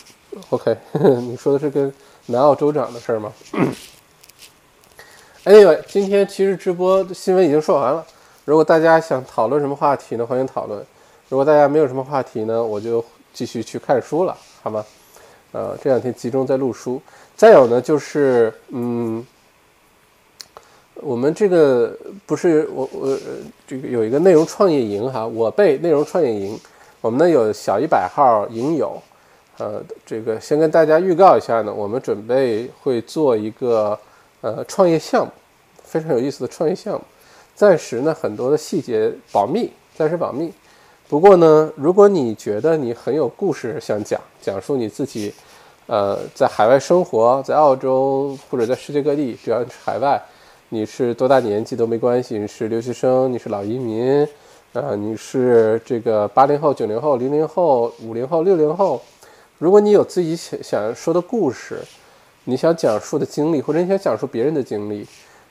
[0.49, 1.93] ，OK，你说的是跟
[2.27, 3.33] 南澳州长的事儿吗
[5.45, 8.03] ？Anyway，今天其实直播新闻已经说完了。
[8.45, 10.83] 如果大家想讨论什么话题呢，欢迎讨论。
[11.29, 14.83] 如果大家没有什么话题呢，我就继续去看书了，好吗？
[15.51, 16.99] 呃，这两天集中在录书。
[17.35, 19.23] 再有呢，就是嗯，
[20.95, 23.15] 我们这个不是我我
[23.67, 26.59] 这个有一个内容创业营哈，我被内容创业营，
[27.01, 28.99] 我们呢有小一百号营友，
[29.59, 33.95] 呃，这个先跟大家预告一下呢，我们准备会做一个。
[34.41, 35.31] 呃，创业项目
[35.83, 37.01] 非常有意思的创业项目，
[37.55, 40.53] 暂时呢很多的细节保密，暂时保密。
[41.07, 45.33] 不过呢，如果你觉得你很有故事想讲，讲述你自己，
[45.87, 50.21] 呃，在海外生活，在澳洲或者在世界各地，只要是海外，
[50.69, 54.27] 你是多大年纪都没关系，你是留学生，你是老移民，
[54.73, 59.01] 呃，你是这个八零后、九零后、零零后、五零后、六零后，
[59.57, 61.79] 如果你有自己想想说的故事。
[62.47, 65.05] 你想讲述的经历，或者你想讲述别人的经历，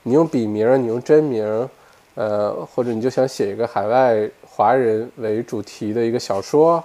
[0.05, 1.69] 你用笔名，你用真名，
[2.15, 6.83] 呃，或者你就想写一个海外华人为主题的一个小说、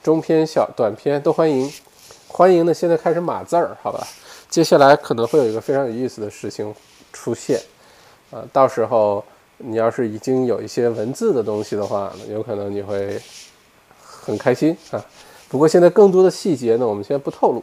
[0.00, 1.68] 中篇、小短篇都欢迎。
[2.28, 4.06] 欢迎呢，现在开始码字儿，好吧？
[4.48, 6.72] 接下来可能会有一个非常有意思的事情
[7.12, 7.60] 出现，
[8.30, 9.24] 啊，到时候
[9.56, 13.20] 你要是已经有一些文字的东西的话，有可能你会
[14.00, 15.04] 很开心啊。
[15.48, 17.60] 不过现在更多的细节呢，我们先不透露。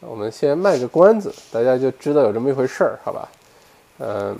[0.00, 3.28] 我们先卖个关子，大家就知道有这么一回事儿，好吧？
[3.98, 4.36] 嗯，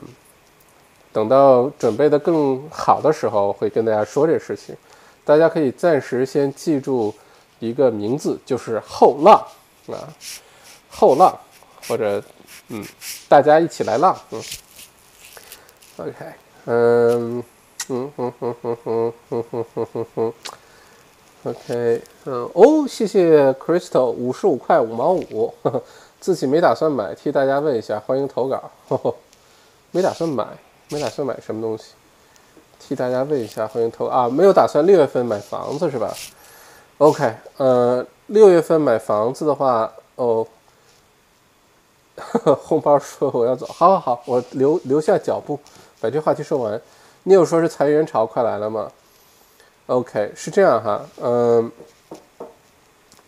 [1.13, 4.77] 等到准备的更好的时候，会跟大家说这事情。
[5.25, 7.13] 大家可以暂时先记住
[7.59, 9.45] 一个名字，就是后浪
[9.89, 10.07] 啊，
[10.91, 11.37] 后浪，
[11.89, 12.23] 或者
[12.69, 12.85] 嗯，
[13.29, 14.43] 大家一起来浪，嗯
[15.97, 16.15] ，OK，
[16.67, 17.45] 嗯，
[17.89, 20.33] 嗯哼哼哼哼哼哼哼哼哼。
[21.47, 25.55] OK，嗯，哦，谢谢 Crystal，五十五块五毛五，
[26.19, 28.69] 自己没打算买，替大家问一下，欢迎投稿。
[29.93, 30.45] 没打算买，
[30.89, 31.93] 没打算买什么东西，
[32.81, 36.13] 替大家问一下，欢迎投啊，没有打算六月份买房子是吧
[36.99, 40.45] ？OK，呃，六月份买房子的话，哦，
[42.65, 45.57] 红包说我要走，好好好，我留留下脚步，
[46.01, 46.81] 把这话题说完。
[47.23, 48.91] 你有说是裁员潮快来了吗
[49.87, 51.71] ？OK，是这样哈，嗯，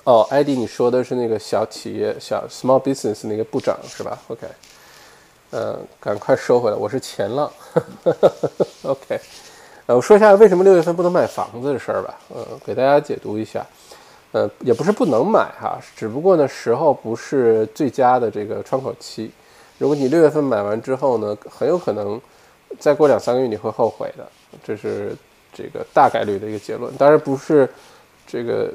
[0.02, 4.46] 哦，艾迪，你说的是那个小企业、小 small business 那个部长是吧？OK，
[5.52, 7.48] 嗯，赶快收回来，我是前浪。
[8.82, 9.20] OK，
[9.86, 13.64] 呃，我说一下为什么六月份不能买房子的事儿吧，嗯，给大家解读一下，
[14.32, 19.30] 呃，也不是不能买哈，只不过呢时候不是最佳的这个窗口期，
[19.78, 22.20] 如果你六月份买完之后呢，很有可能
[22.80, 24.28] 再过两三个月你会后悔的，
[24.64, 25.16] 这是。
[25.52, 27.68] 这个大概率的一个结论，当然不是
[28.26, 28.72] 这个，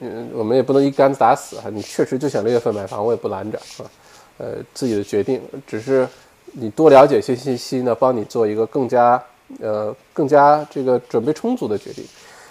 [0.00, 1.64] 嗯，我们也不能一竿子打死啊。
[1.70, 3.90] 你确实就想六月份买房，我也不拦着啊。
[4.38, 6.08] 呃，自己的决定，只是
[6.52, 9.22] 你多了解一些信息呢，帮你做一个更加
[9.60, 12.04] 呃更加这个准备充足的决定。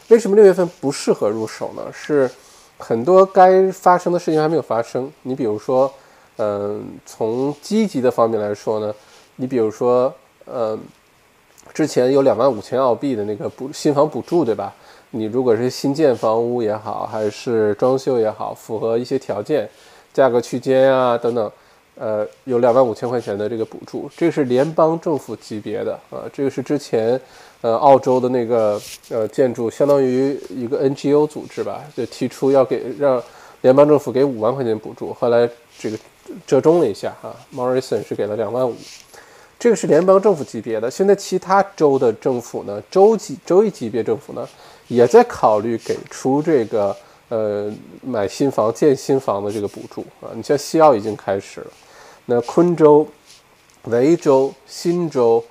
[0.07, 1.83] 为什么六月份不适合入手呢？
[1.91, 2.29] 是
[2.77, 5.11] 很多该发生的事情还没有发生。
[5.23, 5.91] 你比如说，
[6.37, 8.93] 嗯，从积极的方面来说呢，
[9.35, 10.13] 你比如说，
[10.45, 10.77] 呃，
[11.71, 14.73] 之前有两万五千澳币的那个补新房补助，对吧？
[15.11, 19.69] 你如果是新建房屋也好，还是装修也好，符合一些条件，
[20.11, 21.51] 价格区间啊等等，
[21.95, 27.19] 呃，有两万五千块钱的这个补助，这是联邦政府级别的啊，这个是之前，
[27.61, 33.21] 呃，澳洲的那个呃建筑，相当于一个 NGO 组织吧，就提出要给让
[33.61, 35.47] 联邦政府给五万块钱补助，后来
[35.77, 35.97] 这个
[36.47, 38.75] 折中了一下哈，Morrison 是给了两万五。
[39.63, 44.45] 这个是联邦政府级别的，现在其他州的政府呢，州级、州一级别政府呢，
[44.89, 46.93] 也在考虑给出这个
[47.29, 47.71] 呃
[48.01, 50.27] 买新房、建新房的这个补助啊。
[50.33, 51.67] 你像西澳已经开始了，
[52.25, 53.07] 那昆州、
[53.83, 55.41] 维州、新州，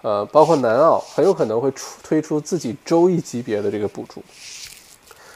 [0.00, 4.20] 呃，包括南澳，很有可能会出推出自己州一级别的这个补助。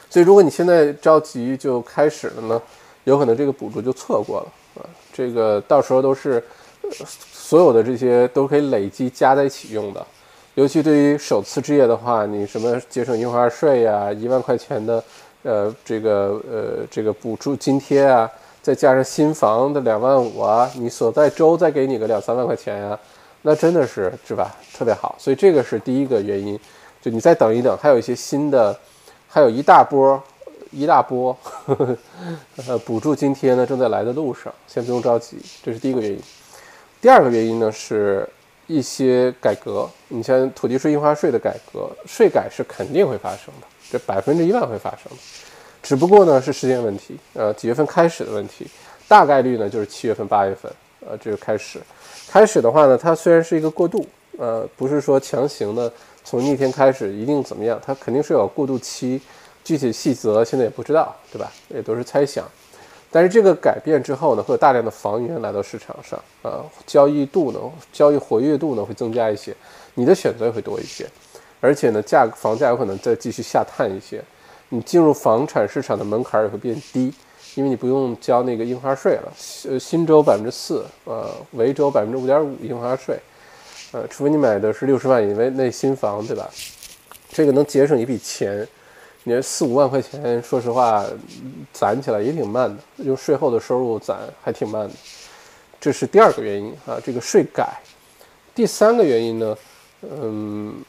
[0.09, 2.61] 所以，如果你现在着急就开始了呢，
[3.05, 4.89] 有可能这个补助就错过了啊。
[5.13, 6.43] 这个到时候都是。
[6.91, 10.05] 所有的这些都可以累积加在一起用的，
[10.55, 15.03] 尤其对于首次置业的话，你什么节省印花税呀，一万块钱的，
[15.43, 18.29] 呃，这个呃这个补助津贴啊，
[18.61, 22.99] 再加上新房的两万五啊，你所在州再给你个两三万块钱呀，
[23.43, 24.55] 那真的是是吧？
[24.73, 26.59] 特别好，所以这个是第一个原因，
[27.01, 28.77] 就你再等一等，还有一些新的，
[29.27, 30.21] 还有一大波
[30.71, 31.37] 一大波，
[32.67, 36.19] 呃，补助津贴呢正在来的路上，先不用着急，这是第一个原因。
[36.99, 38.27] 第二个原因呢，是
[38.65, 39.89] 一些改革。
[40.07, 45.17] 你像土地税、印花税的改革，税改是肯定会发生的，这百分之一万会发生的。
[45.83, 48.67] 只不过呢，是时间问题，呃，几月份开始的问题。
[49.07, 50.69] 大概率呢，就是七月份、八月份，
[51.07, 51.79] 呃，这个开始。
[52.27, 54.05] 开始的话呢，它虽然是一个过渡，
[54.37, 55.89] 呃，不是说强行的
[56.25, 59.21] 从那天开始一定怎么样，它肯定是有过渡期，
[59.63, 61.49] 具体细则现在也不知道，对吧？
[61.69, 62.43] 也都是猜想。
[63.09, 67.59] 但是这个改变之后呢，会有大量的房源来到市场上，啊，交易度呢，
[67.91, 69.55] 交易活跃度呢会增加一些，
[69.93, 71.07] 你的选择也会多一些，
[71.61, 74.21] 而且呢，价房价有可能再继续下探一些，
[74.69, 77.13] 你进入房产市场的门槛也会变低，
[77.55, 79.31] 因为你不用交那个印花税了，
[79.69, 83.17] 呃，新州百分之四，呃，维州百分之五点五印花税，
[83.93, 86.49] 呃，除非你买的是六十万以内新房，对吧？
[87.29, 88.67] 这个能节省一笔钱。
[89.27, 91.03] 你这四五万块钱，说实话，
[91.73, 94.93] 攒起来也挺慢的，用税后的收入攒还挺慢的，
[95.81, 96.97] 这是第二个原因啊。
[97.03, 97.67] 这个税改，
[98.55, 99.57] 第三个原因呢，
[100.01, 100.81] 嗯，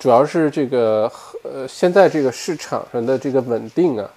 [0.00, 1.08] 主要是这个
[1.44, 4.10] 呃，现在这个市场上的这个稳定啊，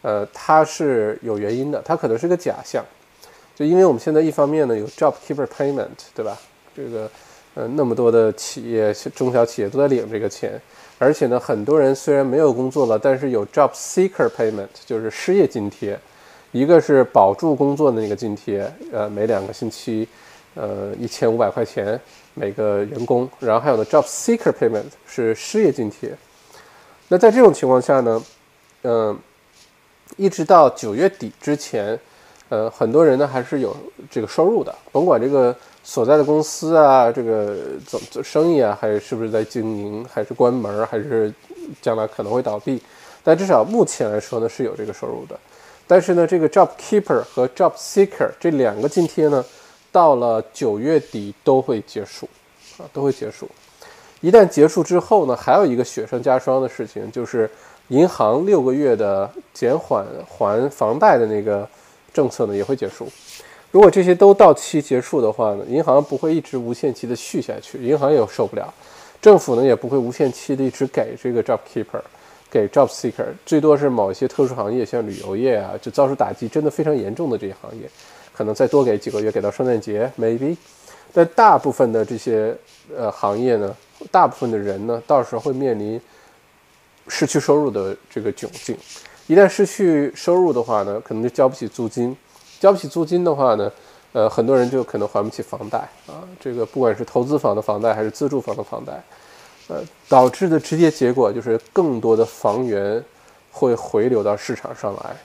[0.00, 2.82] 呃，它是有原因的，它可能是个假象，
[3.54, 6.38] 就因为我们现在一方面呢有 Job Keeper Payment，对吧？
[6.74, 7.10] 这个
[7.54, 10.60] 呃那么多的企业中小企业都在领这个钱。
[10.96, 15.98] 而且呢，很多人虽然没有工作了，但是有 job seeker payment，就是失业津贴。
[16.52, 20.06] 一个是保住工作的那个津贴，呃，每两个星期，
[20.54, 22.00] 呃，一千五百块钱
[22.34, 23.28] 每个员工。
[23.40, 26.16] 然后还有呢 job seeker payment 是失业津贴。
[27.08, 28.22] 那在这种情况下呢，
[28.82, 29.18] 嗯，
[30.16, 31.98] 一直到九月底之前，
[32.48, 33.76] 呃，很多人呢还是有
[34.10, 35.54] 这个收入的，甭管这个。
[35.86, 37.54] 所在的公司啊，这个
[37.86, 41.30] 怎么做生意啊，还是是不是在经营，还是关门，还是
[41.82, 42.80] 将来可能会倒闭？
[43.22, 45.38] 但至少目前来说呢，是有这个收入的。
[45.86, 49.44] 但是呢，这个 Job Keeper 和 Job Seeker 这两个津贴呢，
[49.92, 52.26] 到了九月底都会结束，
[52.78, 53.46] 啊，都会结束。
[54.22, 57.50] 一旦结束之后呢，还有一个雪上加霜的事情，就是
[57.88, 61.68] 银行六个月的减缓还房贷的那个
[62.14, 63.06] 政策呢，也会结束。
[63.70, 68.72] 如果这些都到期结束的话呢，银行不会一直无限期的续下去，银行也受不了，
[69.20, 72.00] 政府呢也不会无限期的一直给这个 job keeper，
[72.48, 77.90] 给 job seeker，最多是某一些特殊行业，像旅游业啊，就遭受打击真的非常严重的这些行业，
[78.32, 80.56] 可能再多给几个月，给到圣诞节 maybe，
[81.12, 82.56] 但大部分的这些
[82.96, 83.76] 呃行业呢，
[84.12, 86.00] 大部分的人呢，到时候会面临
[87.08, 88.76] 失去收入的这个窘境，
[89.26, 92.16] 一旦失去收入的话呢，可能就交不起租金。
[92.60, 93.70] 交不起租金的话呢，
[94.12, 96.22] 呃，很多人就可能还不起房贷啊。
[96.40, 99.02] 这个不管是投资房的房贷还是自住房的房贷，
[99.68, 99.76] 呃，
[100.08, 103.02] 导致的直接结果就是更多的房源
[103.50, 105.16] 会回流到市场上来，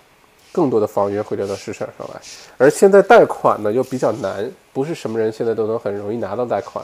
[0.51, 2.21] 更多的房源回流到市场上来。
[2.57, 6.83] 而现在贷款呢又比较难，不是什么人现在都能很容易拿到贷款。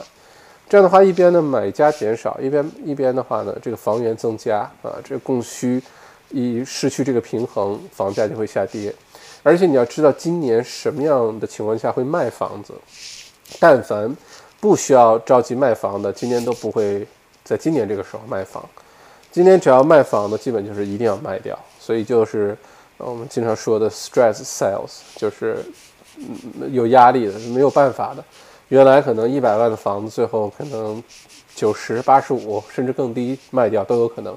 [0.68, 5.82] 这样的话，一边呢买家减少，一边一边的话呢，这个房源增加啊，这个供需
[6.30, 8.94] 一失去这个平衡，房价就会下跌。
[9.42, 12.74] 而且你要知道，今年什么样的情况下会卖房子？
[13.60, 14.14] 但凡
[14.58, 17.06] 不需要着急卖房的，今年都不会
[17.44, 18.68] 在今年这个时候卖房。
[19.30, 21.56] 今年只要卖房的，基本就是一定要卖掉。
[21.78, 22.56] 所以就是
[22.96, 25.64] 我们经常说的 stress sales，就是
[26.72, 28.24] 有压力的，是没有办法的。
[28.68, 31.00] 原来可能一百万的房子，最后可能
[31.54, 34.36] 九十八十五甚至更低卖掉都有可能。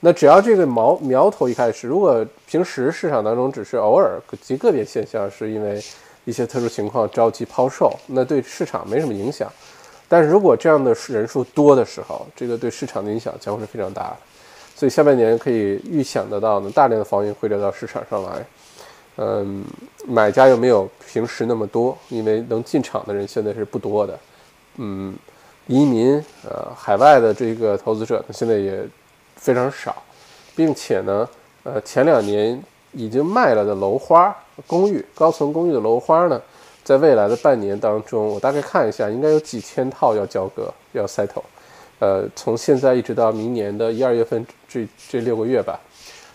[0.00, 5.82] 那只要这个苗苗头一开始，如果平时市场当中只是偶尔极个别现象，是因为
[6.24, 9.50] 一些特殊情况着急抛售，那对市场没什么影响。
[10.06, 14.16] 但是如果这样的人数多的时候，这个对市场的影响将会是非常大的。
[14.76, 18.46] 所以下半年可以预想得到呢，大量的房源会流到市场上来。
[19.16, 19.64] 嗯，
[20.06, 24.18] 买家又没有平时那么多，因为能进场的人现在是不多的。
[24.76, 25.12] 嗯，
[25.66, 26.14] 移民
[26.48, 28.86] 呃，海外的这个投资者呢，现在也。
[29.38, 30.02] 非常少，
[30.54, 31.26] 并且呢，
[31.62, 32.62] 呃，前两年
[32.92, 34.36] 已经卖了的楼花
[34.66, 36.42] 公寓、高层公寓的楼花呢，
[36.84, 41.42] 在未来的半年当中，我大概看一下，应该有几千套要交割、要 settle。
[42.00, 45.78] 呃，从现在一直到明年的一二月份这这六个月吧，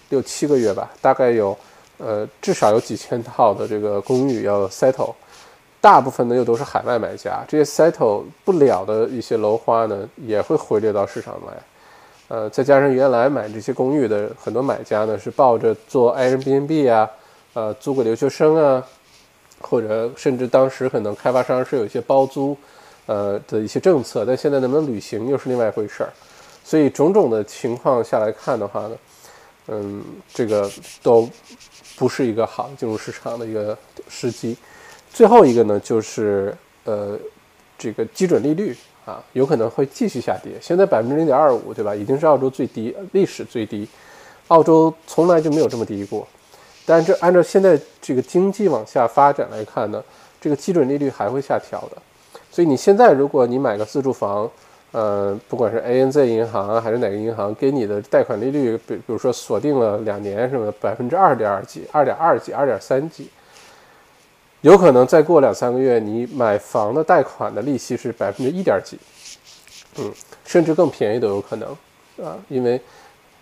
[0.09, 1.57] 六七个月吧，大概有
[1.97, 5.13] 呃至少有几千套的这个公寓要 settle。
[5.79, 11.53] 大部分呢又都是海外买家，这些 settle 不了的一些楼花呢，也会回流到市场来。
[12.33, 17.07] 呃，再加上原来买这些公寓的很多买家呢，是抱着做 Airbnb 啊，
[17.53, 18.83] 呃，租个留学生啊，
[19.61, 22.57] 或者甚至当时可能开发商是有一些包租，
[23.05, 26.09] 呃的一些政策，但现在能不能履行又是另外一回事儿。
[26.63, 28.97] 所以种种的情况下来看的话呢，
[29.67, 30.03] 嗯，
[30.33, 30.67] 这个
[31.03, 31.29] 都
[31.95, 33.77] 不是一个好进入市场的一个
[34.09, 34.57] 时机。
[35.11, 36.51] 最后一个呢，就是
[36.85, 37.15] 呃，
[37.77, 38.75] 这个基准利率。
[39.05, 40.53] 啊，有可能会继续下跌。
[40.61, 41.93] 现在百分之零点二五，对吧？
[41.93, 43.87] 已经是澳洲最低，历史最低。
[44.47, 46.27] 澳洲从来就没有这么低过。
[46.85, 50.03] 但是按照现在这个经济往下发展来看呢，
[50.39, 51.97] 这个基准利率还会下调的。
[52.51, 54.49] 所以你现在如果你买个自住房，
[54.91, 63.27] 呃，不管是 ANZ 银行，还是哪个银行给你的贷款利率，比比如说锁定了两年什么百分之二点几、二点二几、二点三几。
[64.63, 68.97] 有可能再过两三个月，你买房的贷款的利息是百分之一点几，
[69.97, 70.09] 嗯，
[70.45, 71.69] 甚至更便宜都有可能，
[72.25, 72.79] 啊，因为，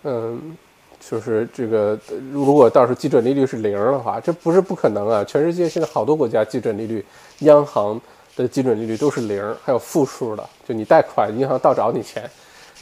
[0.02, 0.56] 嗯，
[0.98, 1.96] 就是这个，
[2.32, 5.22] 如果到时候基准利率是零的话，这不是不可能啊。
[5.22, 7.04] 全世界现在好多国家基准利率，
[7.42, 8.00] 央行
[8.34, 12.28] 的基准利率都是零，还有负数的，就你贷款，银行倒找你钱。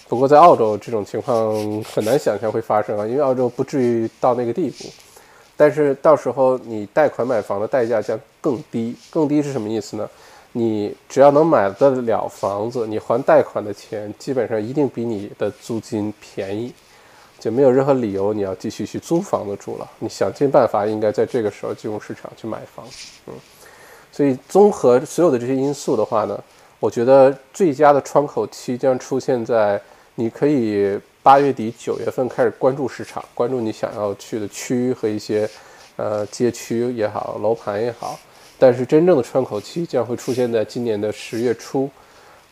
[0.09, 4.87] 不过在澳洲这种情况很难想象会发生啊，因为澳洲不至于到那个地步。
[5.57, 10.09] 但是到时候你贷款买房的代价将更低，更低是什么意思呢？
[10.53, 16.73] 你只要能买得了房子，你还贷款的钱基本上一定比你的租金便宜，
[17.39, 19.91] 就没有任何理由你要继续去租房子住了。
[19.99, 22.85] 你想尽办法，应该在这个时候进入市场去买房。
[23.27, 23.35] 嗯，
[24.11, 26.43] 所以综合所有的这些因素的话呢，
[26.79, 29.81] 我觉得最佳的窗口期将出现在
[30.15, 30.99] 你可以。
[31.23, 35.47] 八月底九月份开始关注市场，关注你想要去的区和一些，
[35.97, 38.19] 呃街区也好，楼盘也好。
[38.61, 41.91] 但是真正的窗口期将会出现在今年的十月初，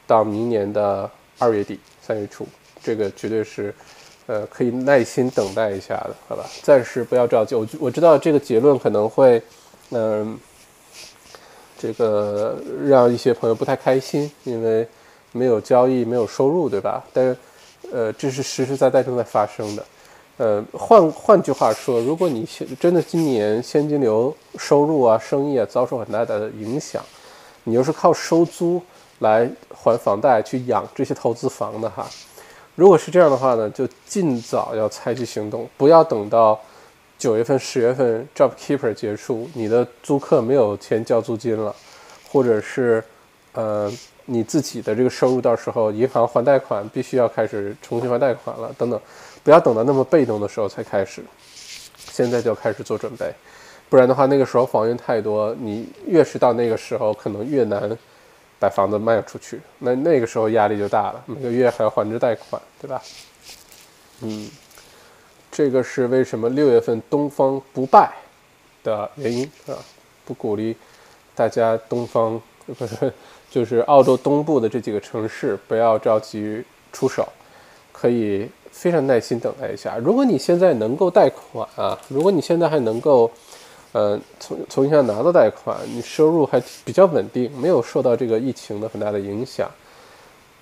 [0.06, 2.44] 到明年的二月底三月初。
[2.82, 3.72] 这个绝对是，
[4.26, 6.44] 呃，可以耐心等待一下的，好吧？
[6.62, 7.54] 暂时不要着急。
[7.54, 9.42] 我我知道这个结论可能会，
[9.90, 10.36] 嗯，
[11.78, 14.88] 这个让一些朋友不太开心，因为
[15.32, 17.04] 没有交易，没有收入，对吧？
[17.12, 17.36] 但是。
[17.90, 19.82] 呃，这是实实在在正在发生的。
[20.38, 27.02] 呃，换换句话说，如果你现真的今年现金流收入啊、生意啊遭受很大的影响，
[27.64, 28.80] 你又是靠收租
[29.18, 32.06] 来还房贷去养这些投资房的哈，
[32.76, 36.58] 如果是这样的话呢，就尽早要采取行动，不要等到
[37.18, 41.74] 九月份、十月份 Job Keeper 结束，你的租客没有钱交租金了，
[42.30, 43.02] 或者是
[43.52, 43.92] 呃。
[44.30, 49.00] 你自己的这个收入，到时候银行还贷款必须要开始重新还贷款了，等等，
[49.48, 51.24] 不要等到那么被动的时候才开始，
[51.96, 53.32] 现在就开始做准备，
[53.88, 57.96] 不然的话，那个时候房源太多，你越是到那个时候，可能越难
[58.58, 63.00] 把房子卖出去，那那个时候压力就大了，每个月还要还着贷款，对吧？
[64.20, 64.50] 嗯，
[65.50, 68.12] 这个是为什么六月份东方不败
[68.84, 69.72] 的原因啊，
[70.26, 70.76] 不鼓励
[71.34, 73.10] 大家东方不是。
[73.48, 77.26] 就是澳洲东部的这几个城市，不要着急出手，
[77.90, 78.46] 可以
[78.78, 79.98] 非常耐心等待一下。
[79.98, 83.28] 如果你现在能够贷款啊，如果你现在还能够，
[83.90, 89.68] 呃，从从银行拿到贷款，你收入还比较稳定，没有受到这个疫情的很大的影响。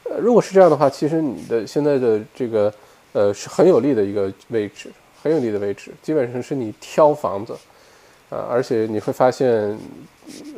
[0.05, 2.73] 呃，如果是这样的话，其实你的现在的这个，
[3.13, 4.91] 呃，是很有利的一个位置，
[5.23, 7.53] 很有利的位置，基本上是你挑房子，
[8.31, 9.79] 啊，而且你会发现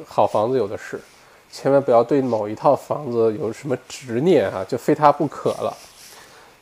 [0.06, 1.00] 好房子有的是。
[1.50, 5.74] 千万不要对某一套房子有什么执念啊，就非它不可了，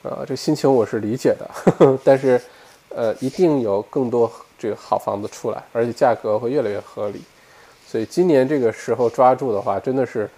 [0.09, 2.41] 啊，这个心情我是理解的， 但是，
[2.89, 7.23] 呃，一定有更多这个好房子出来，而且价格会越来越合理，
[7.87, 10.29] 所以今年这个时候抓住的话，真的是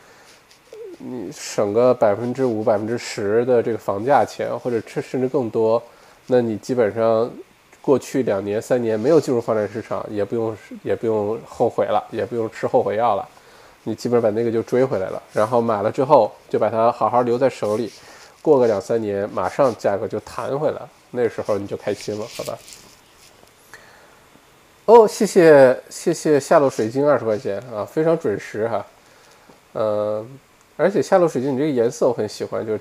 [0.99, 5.83] 你省个百分之五、百分之十的这个房价钱，或者甚至更多，
[6.27, 7.31] 那你基本上
[7.81, 13.27] 过去两年、三年没有进入房产市场，也不用也不用后悔了，也不用吃后悔药了，
[13.85, 15.23] 你基本上把那个就追回来了。
[15.33, 17.91] 然后买了之后，就把它好好留在手里，
[18.49, 20.81] 过个两三年，马上价格就弹回来，
[21.11, 22.59] 那时候你就开心了，好吧？
[24.87, 28.87] 哦，谢谢谢谢下落水晶二十块钱啊，非常准时哈，
[29.75, 30.39] 嗯，
[30.79, 32.81] 而且下落水晶你这个颜色我很喜欢，就是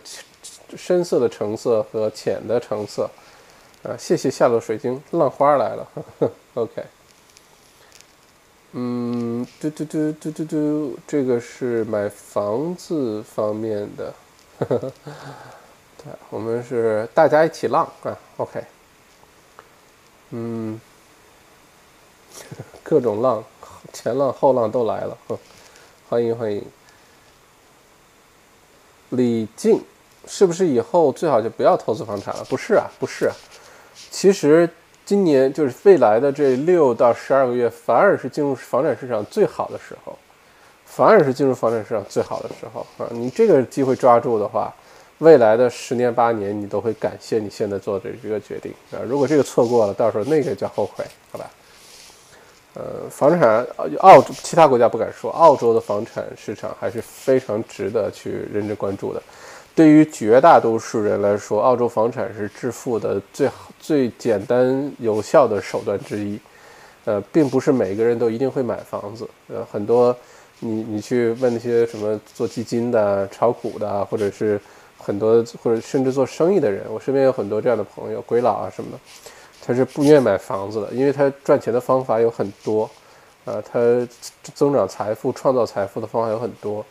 [0.77, 3.09] 深色的橙色和浅的橙色，
[3.83, 5.87] 啊，谢谢下落水晶，浪花来了，
[6.55, 6.81] OK，
[8.71, 14.13] 嗯，嘟嘟嘟嘟嘟嘟，这个是买房子方面的，
[14.59, 14.91] 对，
[16.29, 18.63] 我们是大家一起浪啊，OK，
[20.31, 20.79] 嗯。
[22.83, 23.43] 各种浪，
[23.91, 25.17] 前浪后浪都来了，
[26.07, 26.63] 欢迎欢迎。
[29.09, 29.83] 李静，
[30.27, 32.43] 是不是以后最好就不要投资房产了？
[32.45, 33.29] 不是啊，不是。
[34.11, 34.69] 其实
[35.03, 40.17] 今年就是未来的这六到十二个月，反而是进入房产市场最好的时候，
[40.85, 43.07] 反而是进入房产市场最好的时候啊！
[43.09, 44.73] 你这个机会抓住的话，
[45.19, 49.01] 未来的十年八年，你都会感谢你现在做的这个决定啊！
[49.07, 51.49] 如果这个错过了，到时候那个叫后悔，好吧？
[52.75, 53.65] 呃，房产，
[53.99, 59.21] 澳洲其他国家不敢说，澳洲的房产市场还是非常值得去认真关注的。
[59.73, 66.39] 对于绝大多数人来说，澳洲房产是致富的最好、最简单有效的手段之一。
[67.05, 69.27] 呃，并不是每个人都一定会买房子。
[69.47, 70.15] 呃，很多
[70.59, 74.59] 你你去问那些什么做基金的、炒股的，或者是
[74.97, 78.97] 很多或者甚至做生意的人，我身边有很多这样的朋友，鬼佬啊什么的。
[79.65, 82.89] 他是不愿意买房子的，因为他赚钱的方法有很多，
[83.43, 83.79] 啊，他
[84.53, 86.85] 增长财富、创造财富的方法有很多。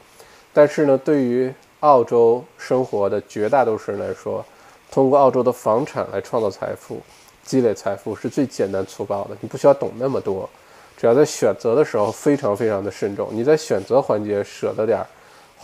[0.52, 4.44] 但是呢，对于澳洲生活的绝大多数人来说，
[4.90, 7.00] 通过澳洲的房产来创造财富、
[7.44, 9.36] 积累财富是最简单粗暴的。
[9.40, 10.48] 你不需要懂那么多，
[10.98, 13.28] 只要在选择的时候非常非常的慎重。
[13.32, 15.06] 你在选择环节舍得点儿，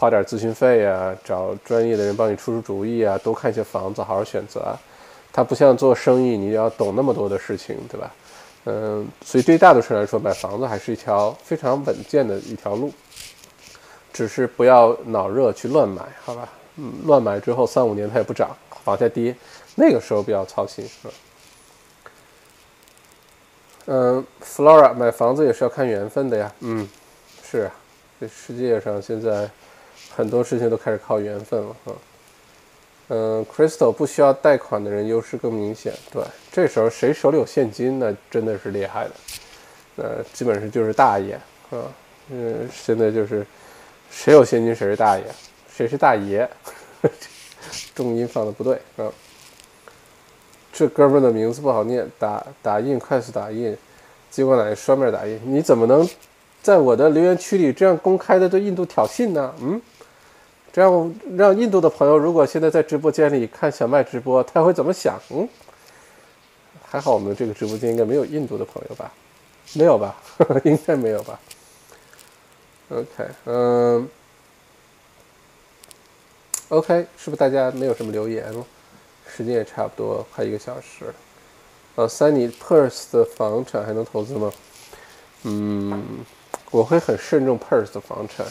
[0.03, 4.77] 花点咨询费呀，找专业的人帮你出出主意啊，多看一些房子，好好选择。
[5.33, 8.13] 它不像做生意，你要懂那么多的事情，对吧？
[8.65, 12.93] 嗯，所以对大多数人来说，买房子还是一条非常稳健的一条路，
[14.13, 16.49] 只是不要脑热去乱买，好吧？
[16.79, 18.51] 嗯，乱买之后三五年它也不涨，
[18.87, 19.33] 往下跌，
[19.77, 21.15] 那个时候比较操心，是吧？
[23.87, 26.89] 嗯，Flora 买房子也是要看缘分的呀，嗯，
[27.49, 27.73] 是啊，
[28.21, 29.49] 这世界上现在
[30.15, 31.93] 很多事情都开始靠缘分了，哈。
[33.09, 35.93] 嗯，Crystal 不需要贷款的人优势更明显。
[36.11, 39.11] 对，这时候谁手里有现金，那真的是厉害的。
[39.97, 41.35] 呃，基本上就是大爷
[41.71, 41.83] 啊。
[42.31, 43.45] 嗯，现在就是
[44.11, 45.25] 谁有现金谁是大爷，
[45.71, 46.49] 谁是大爷？
[47.95, 49.13] 重音放的不对啊。
[50.73, 53.77] 这哥们的名字不好念，打打印快速打印，
[54.31, 56.09] 激光打印双面打印，你怎么能
[56.63, 59.55] 在我的留言区里这样公开的对印度挑衅呢？
[59.61, 59.83] 嗯？
[60.73, 65.21] 这样让印度的朋友，如果现在在直播间里看小麦直播，他会怎么想？
[65.31, 65.47] 嗯，
[66.83, 69.13] 还好我们这个直播间应该没有印度的朋友吧？
[69.75, 70.17] 没有吧？
[70.65, 71.39] 应该没有吧
[72.91, 74.09] ？OK，嗯
[76.69, 78.65] ，OK，是不是大家没有什么留言了？
[79.35, 81.15] 时间也差不多快一个小时了。
[81.95, 84.53] 呃，Sunny Perth 的房产还能投资吗？
[85.43, 86.25] 嗯，
[86.71, 88.47] 我会很慎重 Perth 的房产。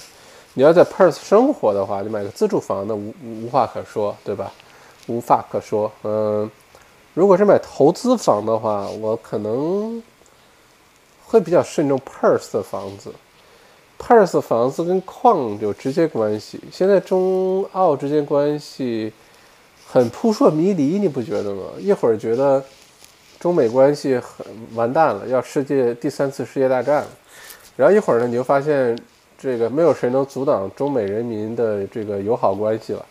[0.53, 4.51] 你要在 Perth 生活的话，你买个自住房，那无无话可说，对吧？
[5.07, 5.89] 无话可说。
[6.03, 6.51] 嗯，
[7.13, 10.03] 如果是买投资房的话，我可能
[11.25, 13.13] 会比较慎重 Perth 的房子。
[13.97, 16.59] Perth 房子跟矿有直接关系。
[16.69, 19.13] 现在中澳之间关系
[19.87, 21.63] 很扑朔迷离，你不觉得吗？
[21.79, 22.61] 一会儿觉得
[23.39, 24.45] 中美关系很
[24.75, 27.07] 完蛋了，要世界第三次世界大战了，
[27.77, 28.97] 然后一会儿呢，你就发现。
[29.41, 33.05] 这个没有谁能阻挡中美人民的这个友好关系了。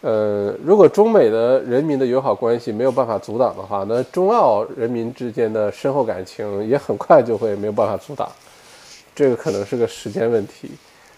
[0.00, 8.28] 呃，如果中美的人民的友好关系没有办法阻挡的话，那中澳人民之间的深厚感情也很快就会没有办法阻挡。
[9.14, 10.72] 这个可能是个时间问题。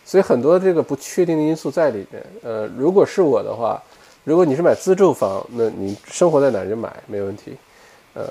[0.04, 2.22] 所以很多这个不确定的因素在里面。
[2.42, 3.82] 呃，如果是我的话，
[4.22, 7.56] 如果你是买自住房，那你生活在哪就买没问题。
[8.12, 8.24] 呃。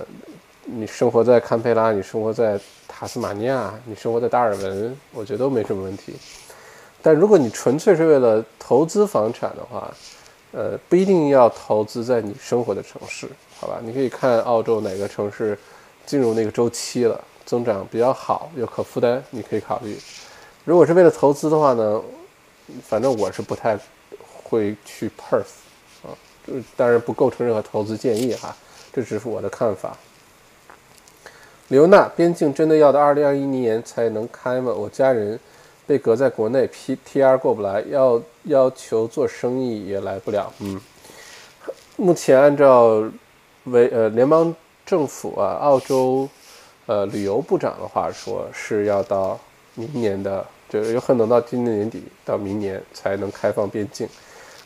[0.67, 6.15] 你生活在堪培拉，你生活在塔斯马尼亚，你生活在达尔文，我觉得都没什么问题。
[7.03, 9.93] 但如果你纯粹是为了投资房产的话，
[10.51, 13.79] 呃，不一定要投资在你生活的城市，好吧？
[13.83, 15.55] 你可以看澳洲哪个城市
[16.03, 19.95] 进入那个周期了，增长比较好，又可负担，你可以考虑。
[20.63, 22.01] 如果是为了投资的话呢，
[22.81, 23.77] 反正我是不太
[24.43, 25.43] 会去 Perth
[26.01, 26.09] 啊，
[26.75, 28.55] 当然不构成任何投资建议哈，
[28.91, 29.95] 这只是我的看法。
[31.69, 34.71] 刘娜，边境真的要到二零二一年才能开吗？
[34.71, 35.39] 我家人
[35.87, 40.53] 被隔在国内，P T R 过不来，要要求做生意也来不了。
[40.59, 40.79] 嗯，
[41.95, 43.03] 目前按照
[43.63, 44.55] 为呃联邦
[44.85, 46.29] 政府啊，澳洲
[46.85, 49.39] 呃旅游部长的话说，是要到
[49.73, 54.07] 明年的，就有可能到今年年底到明年才能开放边境。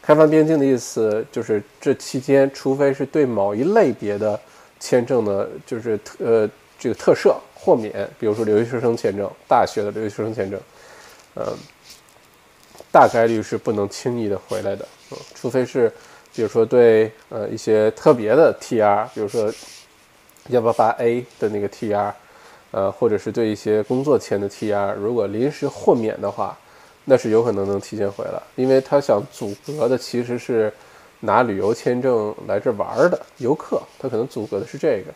[0.01, 4.37] 开放边境的意思就是这期间，除非是对某一类别的
[4.81, 6.49] 签证呢，就是特呃。
[6.79, 10.59] 这个特赦豁免，比如说留学生签证、大学的留学生签证，
[11.35, 11.45] 嗯，
[12.89, 15.91] 大概率是不能轻易的回来的，嗯，除非是，
[16.33, 19.53] 比如说对呃一些特别的 TR，比如说
[20.47, 22.11] 幺八八 A 的那个 TR，
[22.71, 26.57] 呃，或者是对一些工作签的 TR，如果临时豁免的话，
[27.03, 30.73] 那是有可能能提前回来，因为他想阻隔的其实是
[31.19, 35.11] 拿旅游签证来这玩的游客，他可能阻隔的是这个。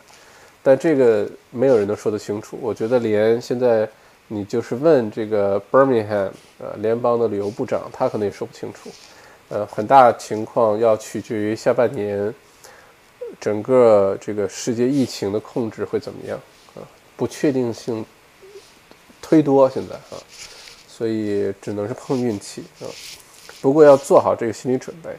[0.64, 2.58] 但这个没有人能说得清楚。
[2.60, 3.86] 我觉得连现在
[4.26, 8.88] 你就是问这个 Birmingham 呃联邦的旅游部长，他可能也说不清楚。
[9.50, 12.34] 呃，很大情况要取决于下半年
[13.38, 16.40] 整个这个世界疫情的控制会怎么样
[16.74, 16.80] 啊？
[17.14, 18.04] 不确定性
[19.22, 20.16] 忒多现在啊，
[20.88, 22.88] 所以只能是碰运气啊。
[23.60, 25.10] 不过要做好这个心理准备。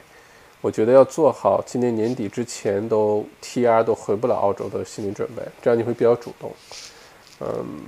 [0.65, 6.51] 我觉得要做好今年年底之前都 TR 都回不了澳洲的心理准备，这样你会比较主动。
[7.39, 7.83] 嗯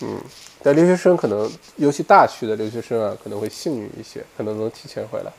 [0.00, 0.18] 嗯，
[0.62, 5.30] 但留学生可能，尤其大区的留学生啊，可能会幸运一些，可能能提前回来。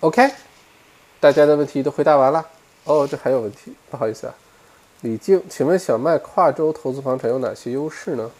[0.00, 0.30] OK，
[1.20, 2.42] 大家的问题都回答完了。
[2.84, 4.34] 哦，这还有问题，不好意思啊，
[5.02, 8.30] 李静，请问小麦跨州投资房产有哪些优势呢？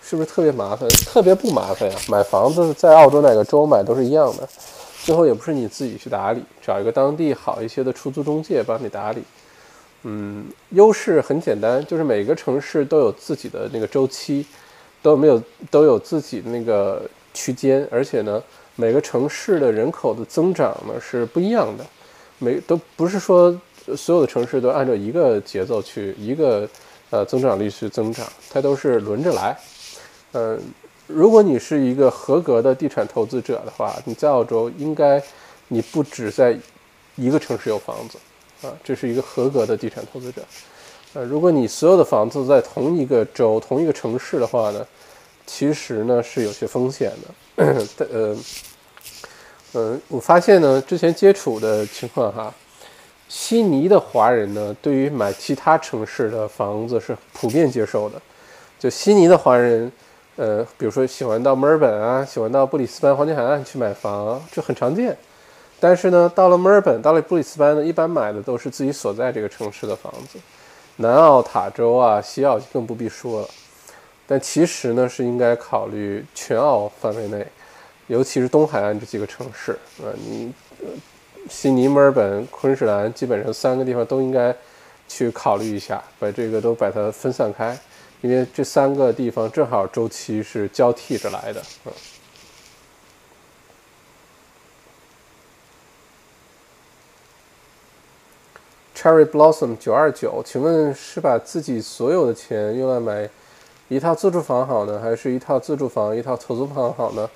[0.00, 0.88] 是不是特别麻烦？
[1.04, 4.48] 特别不麻烦呀，买房子在澳洲哪个州买都是一样的。
[5.04, 9.20] 最后也不是你自己去打理，找一个当地好一些的出租中介帮你打理。
[10.04, 14.46] 嗯，优势很简单，就是每个城市都有自己的那个周期，
[15.02, 15.42] 都没有
[15.72, 17.02] 都有自己的那个
[17.34, 18.40] 区间，而且呢，
[18.76, 21.84] 每个城市的人口的增长呢是不一样的，
[22.38, 23.60] 每都不是说
[23.96, 26.68] 所有的城市都按照一个节奏去一个
[27.10, 29.58] 呃增长率去增长，它都是轮着来，
[30.32, 30.60] 嗯。
[31.14, 35.22] 如果你是一个合格的地产投资者的话，你在澳洲应该，
[35.68, 36.58] 你不止在
[37.16, 38.18] 一个城市有房子，
[38.66, 40.42] 啊，这是一个合格的地产投资者。
[41.14, 44.86] 呃，如果你所有的房子在同一个州、同一个城市的话呢，
[45.46, 47.12] 其实呢是有些风险
[47.56, 47.66] 的。
[48.10, 48.36] 呃，
[49.74, 52.52] 嗯，我发现呢，之前接触的情况哈，
[53.28, 58.20] 悉尼的华人呢，对于买其他城市的房子是普遍接受的，
[58.78, 59.92] 就悉尼的华人。
[60.36, 65.16] 呃，比如说喜欢到墨尔本啊，喜欢到布里斯班黄金海岸去买房，这很常见。
[65.78, 70.38] 但是呢，到了墨尔本，到了布里斯班呢，一般买的都是自己所在这个城市的房子。
[70.96, 73.48] 南澳、塔州啊，西澳就更不必说了。
[74.26, 77.46] 但其实呢，是应该考虑全澳范围内，
[78.06, 80.52] 尤其是东海岸这几个城市啊，你
[81.50, 84.54] 悉尼、墨尔本、昆士兰，基本上三个地方都应该
[85.08, 87.76] 去考虑一下，把这个都把它分散开。
[88.22, 91.92] 因为这三个地方正好周期是交替着来的，嗯。
[98.94, 103.28] Cherry Blossom 九二九，请问是把自己所有的钱用来买
[103.88, 107.28] 一套自住房好呢，还是一套自住房一套投资房好呢？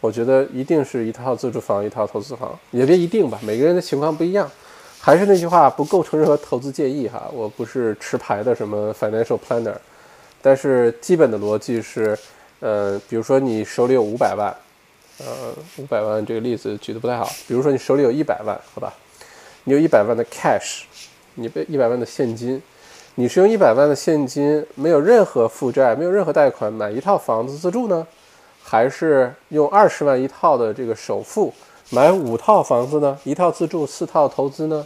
[0.00, 4.50] 我觉得一定是一套自住房一套投资房，也别一定吧，每个人的情况不一样。
[4.98, 9.76] 还是那句话，不构成任何投资建议哈，我不是持牌的什么 financial planner。
[10.42, 12.18] 但是基本的逻辑是，
[12.58, 14.52] 呃，比如说你手里有五百万，
[15.18, 17.30] 呃，五百万这个例子举得不太好。
[17.46, 18.92] 比如说你手里有一百万，好吧，
[19.64, 20.82] 你有一百万的 cash，
[21.36, 22.60] 你被一百万的现金，
[23.14, 28.04] 你是用一百万的现金，没有任何负债，没有任何贷款买一套房子自住呢，
[28.64, 31.54] 还是用二十万一套的这个首付
[31.90, 33.16] 买五套房子呢？
[33.22, 34.84] 一套自住，四套投资呢？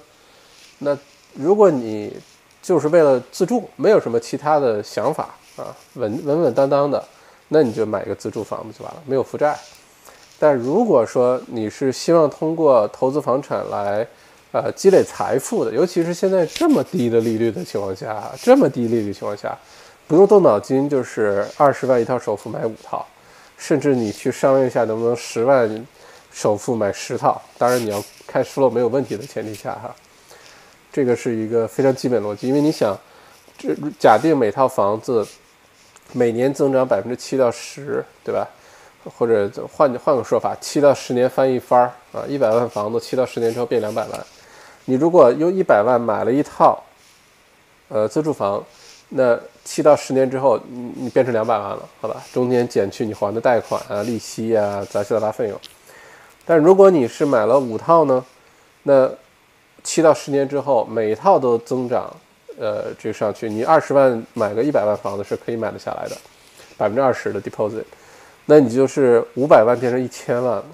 [0.80, 0.98] 那
[1.32, 2.14] 如果你
[2.60, 5.34] 就是为了自住，没有什么其他的想法。
[5.56, 7.02] 啊，稳稳稳当当的，
[7.48, 9.58] 那你就买一个自住房子就完了，没有负债。
[10.38, 14.06] 但如果说你是希望通过投资房产来，
[14.52, 19.56] 呃，积累财富的，尤其是现在这么低的利率的情况下，这么低利率情况下，
[20.06, 23.06] 不用动脑筋，就是二十万一套首付买五套，
[23.56, 25.86] 甚至你去商量一下能不能十万
[26.30, 29.94] 首付买十套，当然你要开 flow 没有问题的前提下哈，
[30.92, 32.94] 这个是一个非常基本逻辑，因为你想。
[33.58, 35.26] 这假定每套房子
[36.12, 38.48] 每年增长百分之七到十，对吧？
[39.16, 44.26] 或者换换个说法，七到十年翻一番儿啊，一百万房子七到十年之后变两百万。
[44.86, 46.82] 你如果用一百万买了一套，
[47.88, 48.64] 呃，自住房，
[49.10, 52.20] 那七到十年之后，你你变成两百万了，好吧？
[52.32, 55.60] 中间减去你还的贷款啊、利息啊、杂七杂八费用。
[56.44, 58.24] 但如果你是买了五套呢，
[58.82, 59.08] 那
[59.84, 62.12] 七到十年之后，每一套都增长，
[62.58, 66.16] 呃，这个上去，你二十万买个一百万房子是可以买得下来的，
[66.76, 67.84] 百分之二十的 deposit，
[68.46, 70.64] 那你就是五百万变成一千万了。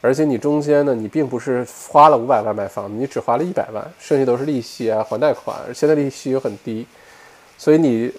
[0.00, 5.56] 而且你中间呢，你并不是花了五百万买房子，你只花了一百万，剩下都是利息啊，还贷款。
[5.72, 6.84] 现在利息又很低，
[7.56, 8.12] 所以你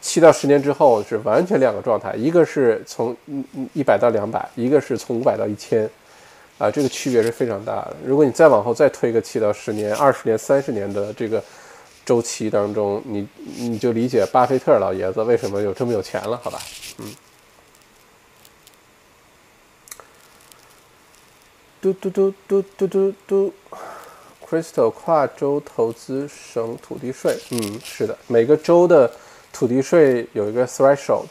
[0.00, 3.16] 七到十年之后是完全两个状态，一个是从
[3.72, 5.88] 一百到两百，一个是从五百到一千，
[6.58, 7.94] 啊，这个区别是非常大的。
[8.04, 11.40] 如果你再往后再推个七到十年、二十年、三十年的这个
[12.04, 16.58] 周期当中，你你就理解巴菲特老爷子为什么有这么有钱了，好吧？
[16.98, 17.14] 嗯。
[21.80, 23.52] 嘟嘟嘟嘟嘟嘟嘟
[24.48, 27.36] ，Crystal 跨州投资省土地税。
[27.50, 29.10] 嗯，是的，每个州的
[29.52, 31.26] 土地税有一个 threshold，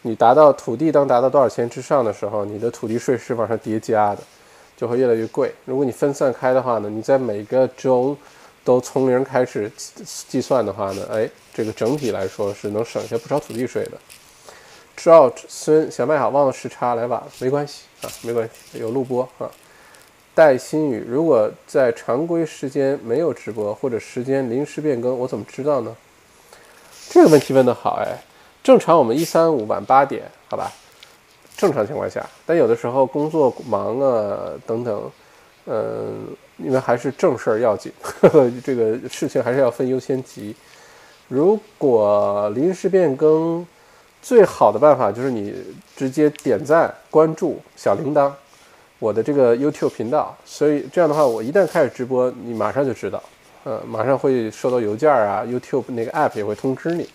[0.00, 4.22] 你达到土地当达到多少钱之上的时候，你的土地税是往上叠加的，
[4.74, 5.54] 就会越来越贵。
[5.66, 8.16] 如果你分散开的话呢，你在每个州
[8.70, 9.68] 都从零开始
[10.28, 13.92] 计算的话呢，哎，这个整体来说是能省下不少土地税的。
[14.96, 19.50] 赵孙小麦好，忘了时差来晚了，没关系啊，没关系，有录播啊。
[20.36, 25.96] 戴新宇，如果在常规时间没有直播，或者时间临时变更，我怎么知道呢？
[27.08, 28.22] 这个问题问得好，哎，
[28.62, 30.70] 正常我们一三五晚八点，好吧？
[31.56, 35.10] 正常情况下，但有的时候工作忙啊等等，
[35.72, 36.26] 嗯，
[36.58, 40.52] 因为还是正事儿要紧，呵呵，这个事情还是要分优先级。
[41.28, 43.64] 如果临时变更，
[44.20, 45.54] 最好的办法就是你
[45.96, 48.32] 直接点赞、关注小铃铛。
[48.98, 53.22] 我的这个 YouTube 频道，所以这样的话，我一旦开始直播，你马上就知道，
[53.62, 57.08] 呃，马上会收到邮件啊，YouTube 那个 App 也会通知你。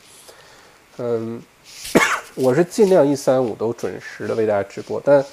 [0.98, 1.42] 嗯，
[2.36, 5.24] 我是尽量一三五都准时的为大家直播，但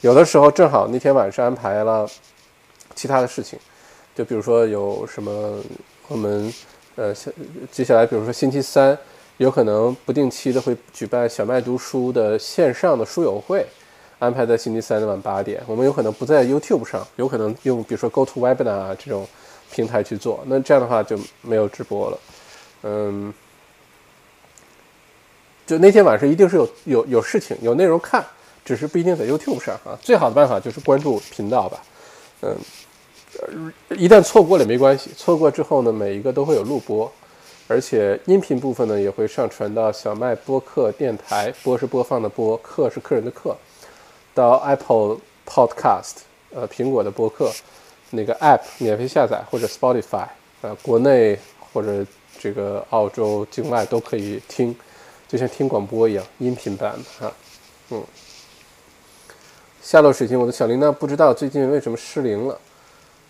[0.00, 2.08] 有的时候正好那天晚上安排了
[2.94, 3.58] 其他的事情，
[4.14, 5.58] 就比如说有什么
[6.08, 6.52] 我们
[6.96, 7.30] 呃下
[7.70, 8.96] 接下来，比如说星期三
[9.38, 13.66] 有可能不定期的会举办小麦读书的线上的书友会。
[14.18, 19.26] 安排在星期三的晚八点，我们有可能不在 YouTube 上，有可能用比如说 Go To Webinar 啊这种
[19.72, 22.18] 平台去做，那这样的话就没有直播了。
[22.82, 23.32] 嗯，
[25.66, 28.22] 就那天晚上一定是有有有事情有内容看，
[28.62, 29.98] 只是不一定在 YouTube 上啊。
[30.02, 31.82] 最好的办法就是关注频道吧。
[32.42, 37.10] 嗯，一旦错过了没关系，错过之后呢，每一个都会有录播，
[37.68, 43.56] 而且音频部分呢也会上传到小麦播客电台，播是播放的播，客是客人的客。
[44.32, 46.22] 到 Apple Podcast，
[46.54, 47.52] 呃，苹果的播客
[48.10, 50.26] 那个 App 免费下载，或者 Spotify，
[50.62, 51.38] 呃，国内
[51.72, 52.06] 或者
[52.38, 54.74] 这个澳洲境外都可以听，
[55.28, 57.32] 就像听广播一样，音频版的哈，
[57.90, 58.02] 嗯。
[59.82, 62.58] 下落水晶，我的小铃铛不知道最近为什么失灵了，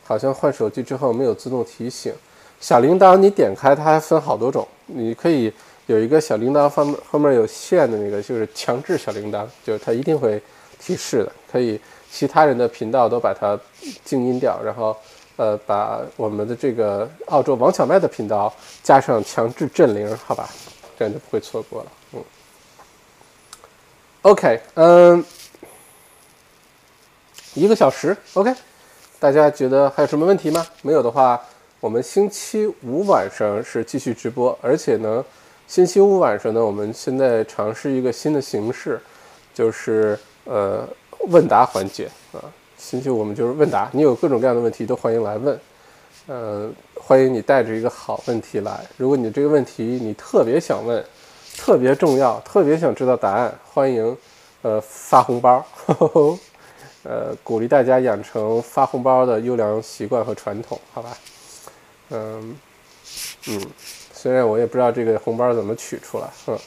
[0.05, 2.12] 好像换手机之后没有自动提醒。
[2.61, 5.53] 小铃铛你点开它还分好多种，你可以
[5.86, 10.42] 有一个小铃铛方后面有线的那个，就是强制小铃铛，就是它一定会。
[10.82, 11.78] 提示的可以，
[12.11, 13.61] 其他人的频道都把它
[14.03, 14.96] 静音掉，然后
[15.36, 18.51] 呃把我们的这个澳洲王小麦的频道
[18.82, 20.48] 加上强制振铃，好吧，
[20.98, 21.92] 这样就不会错过了。
[22.14, 22.24] 嗯
[24.22, 25.22] ，OK，嗯，
[27.55, 28.53] 一个小时，OK，
[29.18, 30.66] 大家觉得还有什么问题吗？
[30.82, 31.40] 没有的话，
[31.80, 35.24] 我们星期五晚上是继续直播，而且呢，
[35.66, 39.01] 星期五晚上呢，我们现在尝试一个新的形式，
[39.55, 40.18] 就是。
[40.44, 40.88] 呃，
[41.28, 42.40] 问答环节啊，
[42.76, 45.61] 星期五我们就是问答，你有各种各样的问题都欢迎来问，
[46.26, 48.84] 呃，欢迎你带着一个好问题来。
[48.96, 51.05] 如果你这个问题你特别想问，
[51.57, 54.16] 特别重要，特别想知道答案，欢迎
[54.62, 55.64] 呃发红包，
[57.03, 61.16] 呃鼓励大家养成发红包的优良习惯和传统，好吧？
[62.11, 62.57] 嗯
[63.48, 63.61] 嗯，
[64.12, 66.59] 虽然我也不知道这个红包怎么取出来，嗯，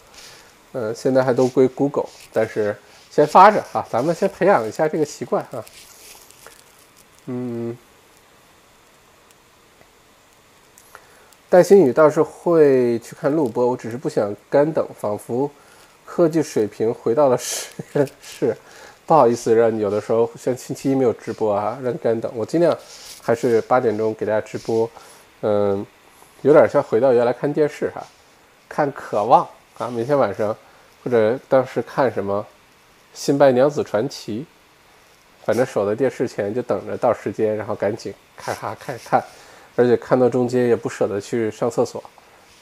[0.72, 2.76] 呃，现在还都归 Google，但是。
[3.14, 5.64] 先发着哈，咱们先培养一下这个习惯哈。
[7.28, 7.78] 嗯，
[11.48, 15.48] 戴新宇倒是会去看录播，我只是不想干等，仿佛
[16.04, 18.58] 科技水平回到了实验室。
[19.06, 22.32] 不好意思，让你有的时候像星期一没有直播啊，让你干等。
[22.36, 22.78] 我尽量
[23.22, 24.90] 还是八点钟给大家直播。
[25.42, 25.86] 嗯，
[26.42, 28.02] 有点像回到原来看电视哈。
[28.70, 29.48] 看《渴望》
[29.84, 30.56] 啊，每天晚上，
[31.04, 32.42] 或者当时看什么
[33.14, 34.40] 《新白娘子传奇》，
[35.46, 39.24] 反正守在电视前就等着到时间，然后赶紧看哈看看，
[39.76, 42.04] 而且看到中间也不舍得去上厕所，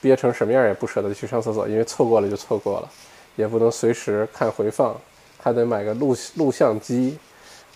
[0.01, 2.89] 憋成什么样也不舍得去上厕所，因为错过了就错过了，
[3.35, 4.99] 也不能随时看回放，
[5.41, 7.17] 还得买个录录像机，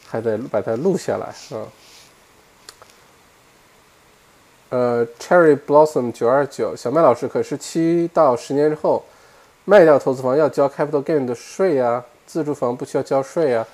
[0.07, 1.65] 还得把它录下来啊。
[4.69, 9.03] 呃，Cherry Blossom 九二九，小麦老师，可是七到十年之后
[9.63, 13.65] 卖掉投资房要交 capital gain 的税呀，自住房不需要交税呀。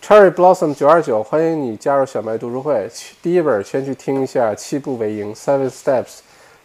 [0.00, 2.88] Cherry Blossom 九二九，欢迎你加入小麦读书会。
[3.20, 6.18] 第一本先去听一下《七步为营 Seven Steps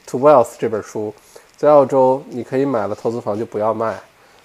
[0.05, 1.13] to Wealth》这本书，
[1.57, 3.99] 在澳洲你可以买了投资房就不要卖。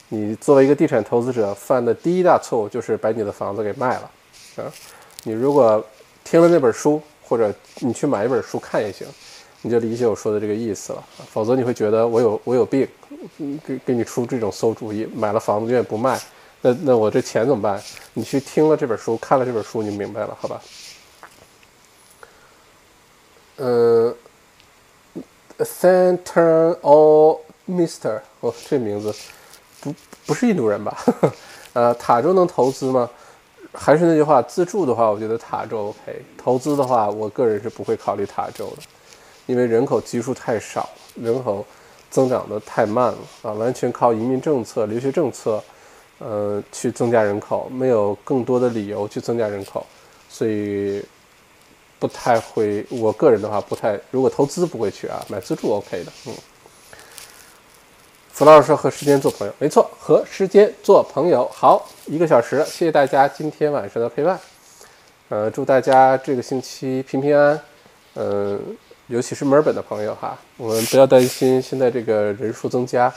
[0.08, 4.10] 你作为一个地产投资者犯的第一大错误就是把你的房子给卖了
[4.56, 4.72] 啊！
[5.24, 5.84] 你如果
[6.24, 9.06] 听了那本书，或者你去买一本书看也行。
[9.60, 12.86] 你就理解我说的这个意思了，否则你会觉得我有我有病，
[13.66, 16.16] 给给你出这种馊主意，买了房子永远不卖，
[16.62, 17.82] 那那我这钱怎么办？
[18.14, 20.62] 你去听了这本书，看了这本书，你明白了，好吧？
[23.56, 24.14] 嗯
[25.58, 29.12] ，Center or Mister，哦，这名字
[29.80, 29.94] 不
[30.26, 30.96] 不是印度人吧？
[31.74, 33.08] 呃，塔州能投资吗？
[33.72, 38.82] 还是那句话，自住的话，我觉得塔州 OK，投资的话，我个人是不会考虑塔州的。
[39.46, 41.64] 因为人口基数太少，人口
[42.10, 45.62] 增长的太慢了啊，完全靠移民政策、留学政策，
[46.18, 49.86] 呃，去增加人口，没有更多的理由去增加人口，
[50.28, 51.02] 所以
[51.98, 52.84] 不太会。
[52.90, 56.12] 我个人的话，不太，如果投资不会去啊，买自住 OK 的。
[56.26, 56.34] 嗯，
[58.38, 61.44] 弗老师说和时间做朋友，没错，和时间做朋友。
[61.52, 64.38] 好，一个小时，谢谢大家今天晚上的陪伴。
[65.28, 67.60] 呃，祝大家这个星期平平安安。
[68.14, 68.76] 嗯。
[69.08, 73.12] 尤其是墨尔本的朋友哈，我们不要担心，现在这个人数增加，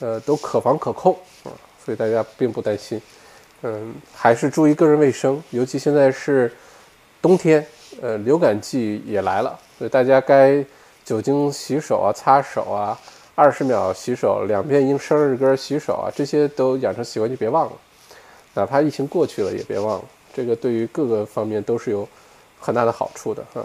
[0.00, 1.54] 呃，都可防可控啊，
[1.84, 3.00] 所以大家并不担心。
[3.62, 6.52] 嗯，还是注意个人卫生，尤其现在是
[7.22, 7.64] 冬天，
[8.02, 10.64] 呃，流感季也来了，所以大家该
[11.04, 12.98] 酒精洗手啊、擦手啊、
[13.36, 17.72] 二十秒洗手、两遍应生日歌洗手啊，这些都养成习惯就别忘了。
[18.54, 22.08] 哪怕疫情过去了也别忘了，这个对于各个方面都是有
[22.58, 23.62] 很大的好处的哈。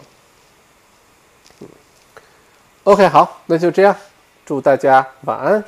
[2.83, 3.95] OK，好，那就这样，
[4.45, 5.63] 祝大家晚安，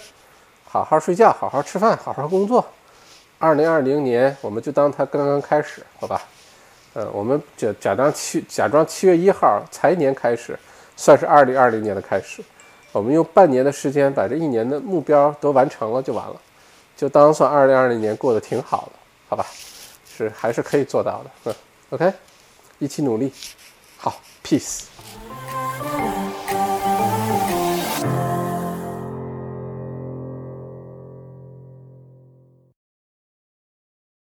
[0.66, 2.66] 好好睡觉，好好吃饭，好好工作。
[3.40, 6.22] 二零二零年，我们就当它刚刚开始，好吧？
[6.96, 10.60] 嗯，我们假假装七假装七月一号财年开始，
[10.98, 12.44] 算是二零二零年的开始。
[12.94, 16.36] 我们用半年的时间把这一年的目标都完成了就完了，
[16.96, 18.92] 就当算二零二零年过得挺好的，
[19.28, 19.46] 好吧？
[20.16, 21.56] 是还是可以做到的，嗯
[21.90, 22.14] ，OK，
[22.78, 23.34] 一起努力，
[23.98, 24.14] 好
[24.44, 24.84] ，Peace。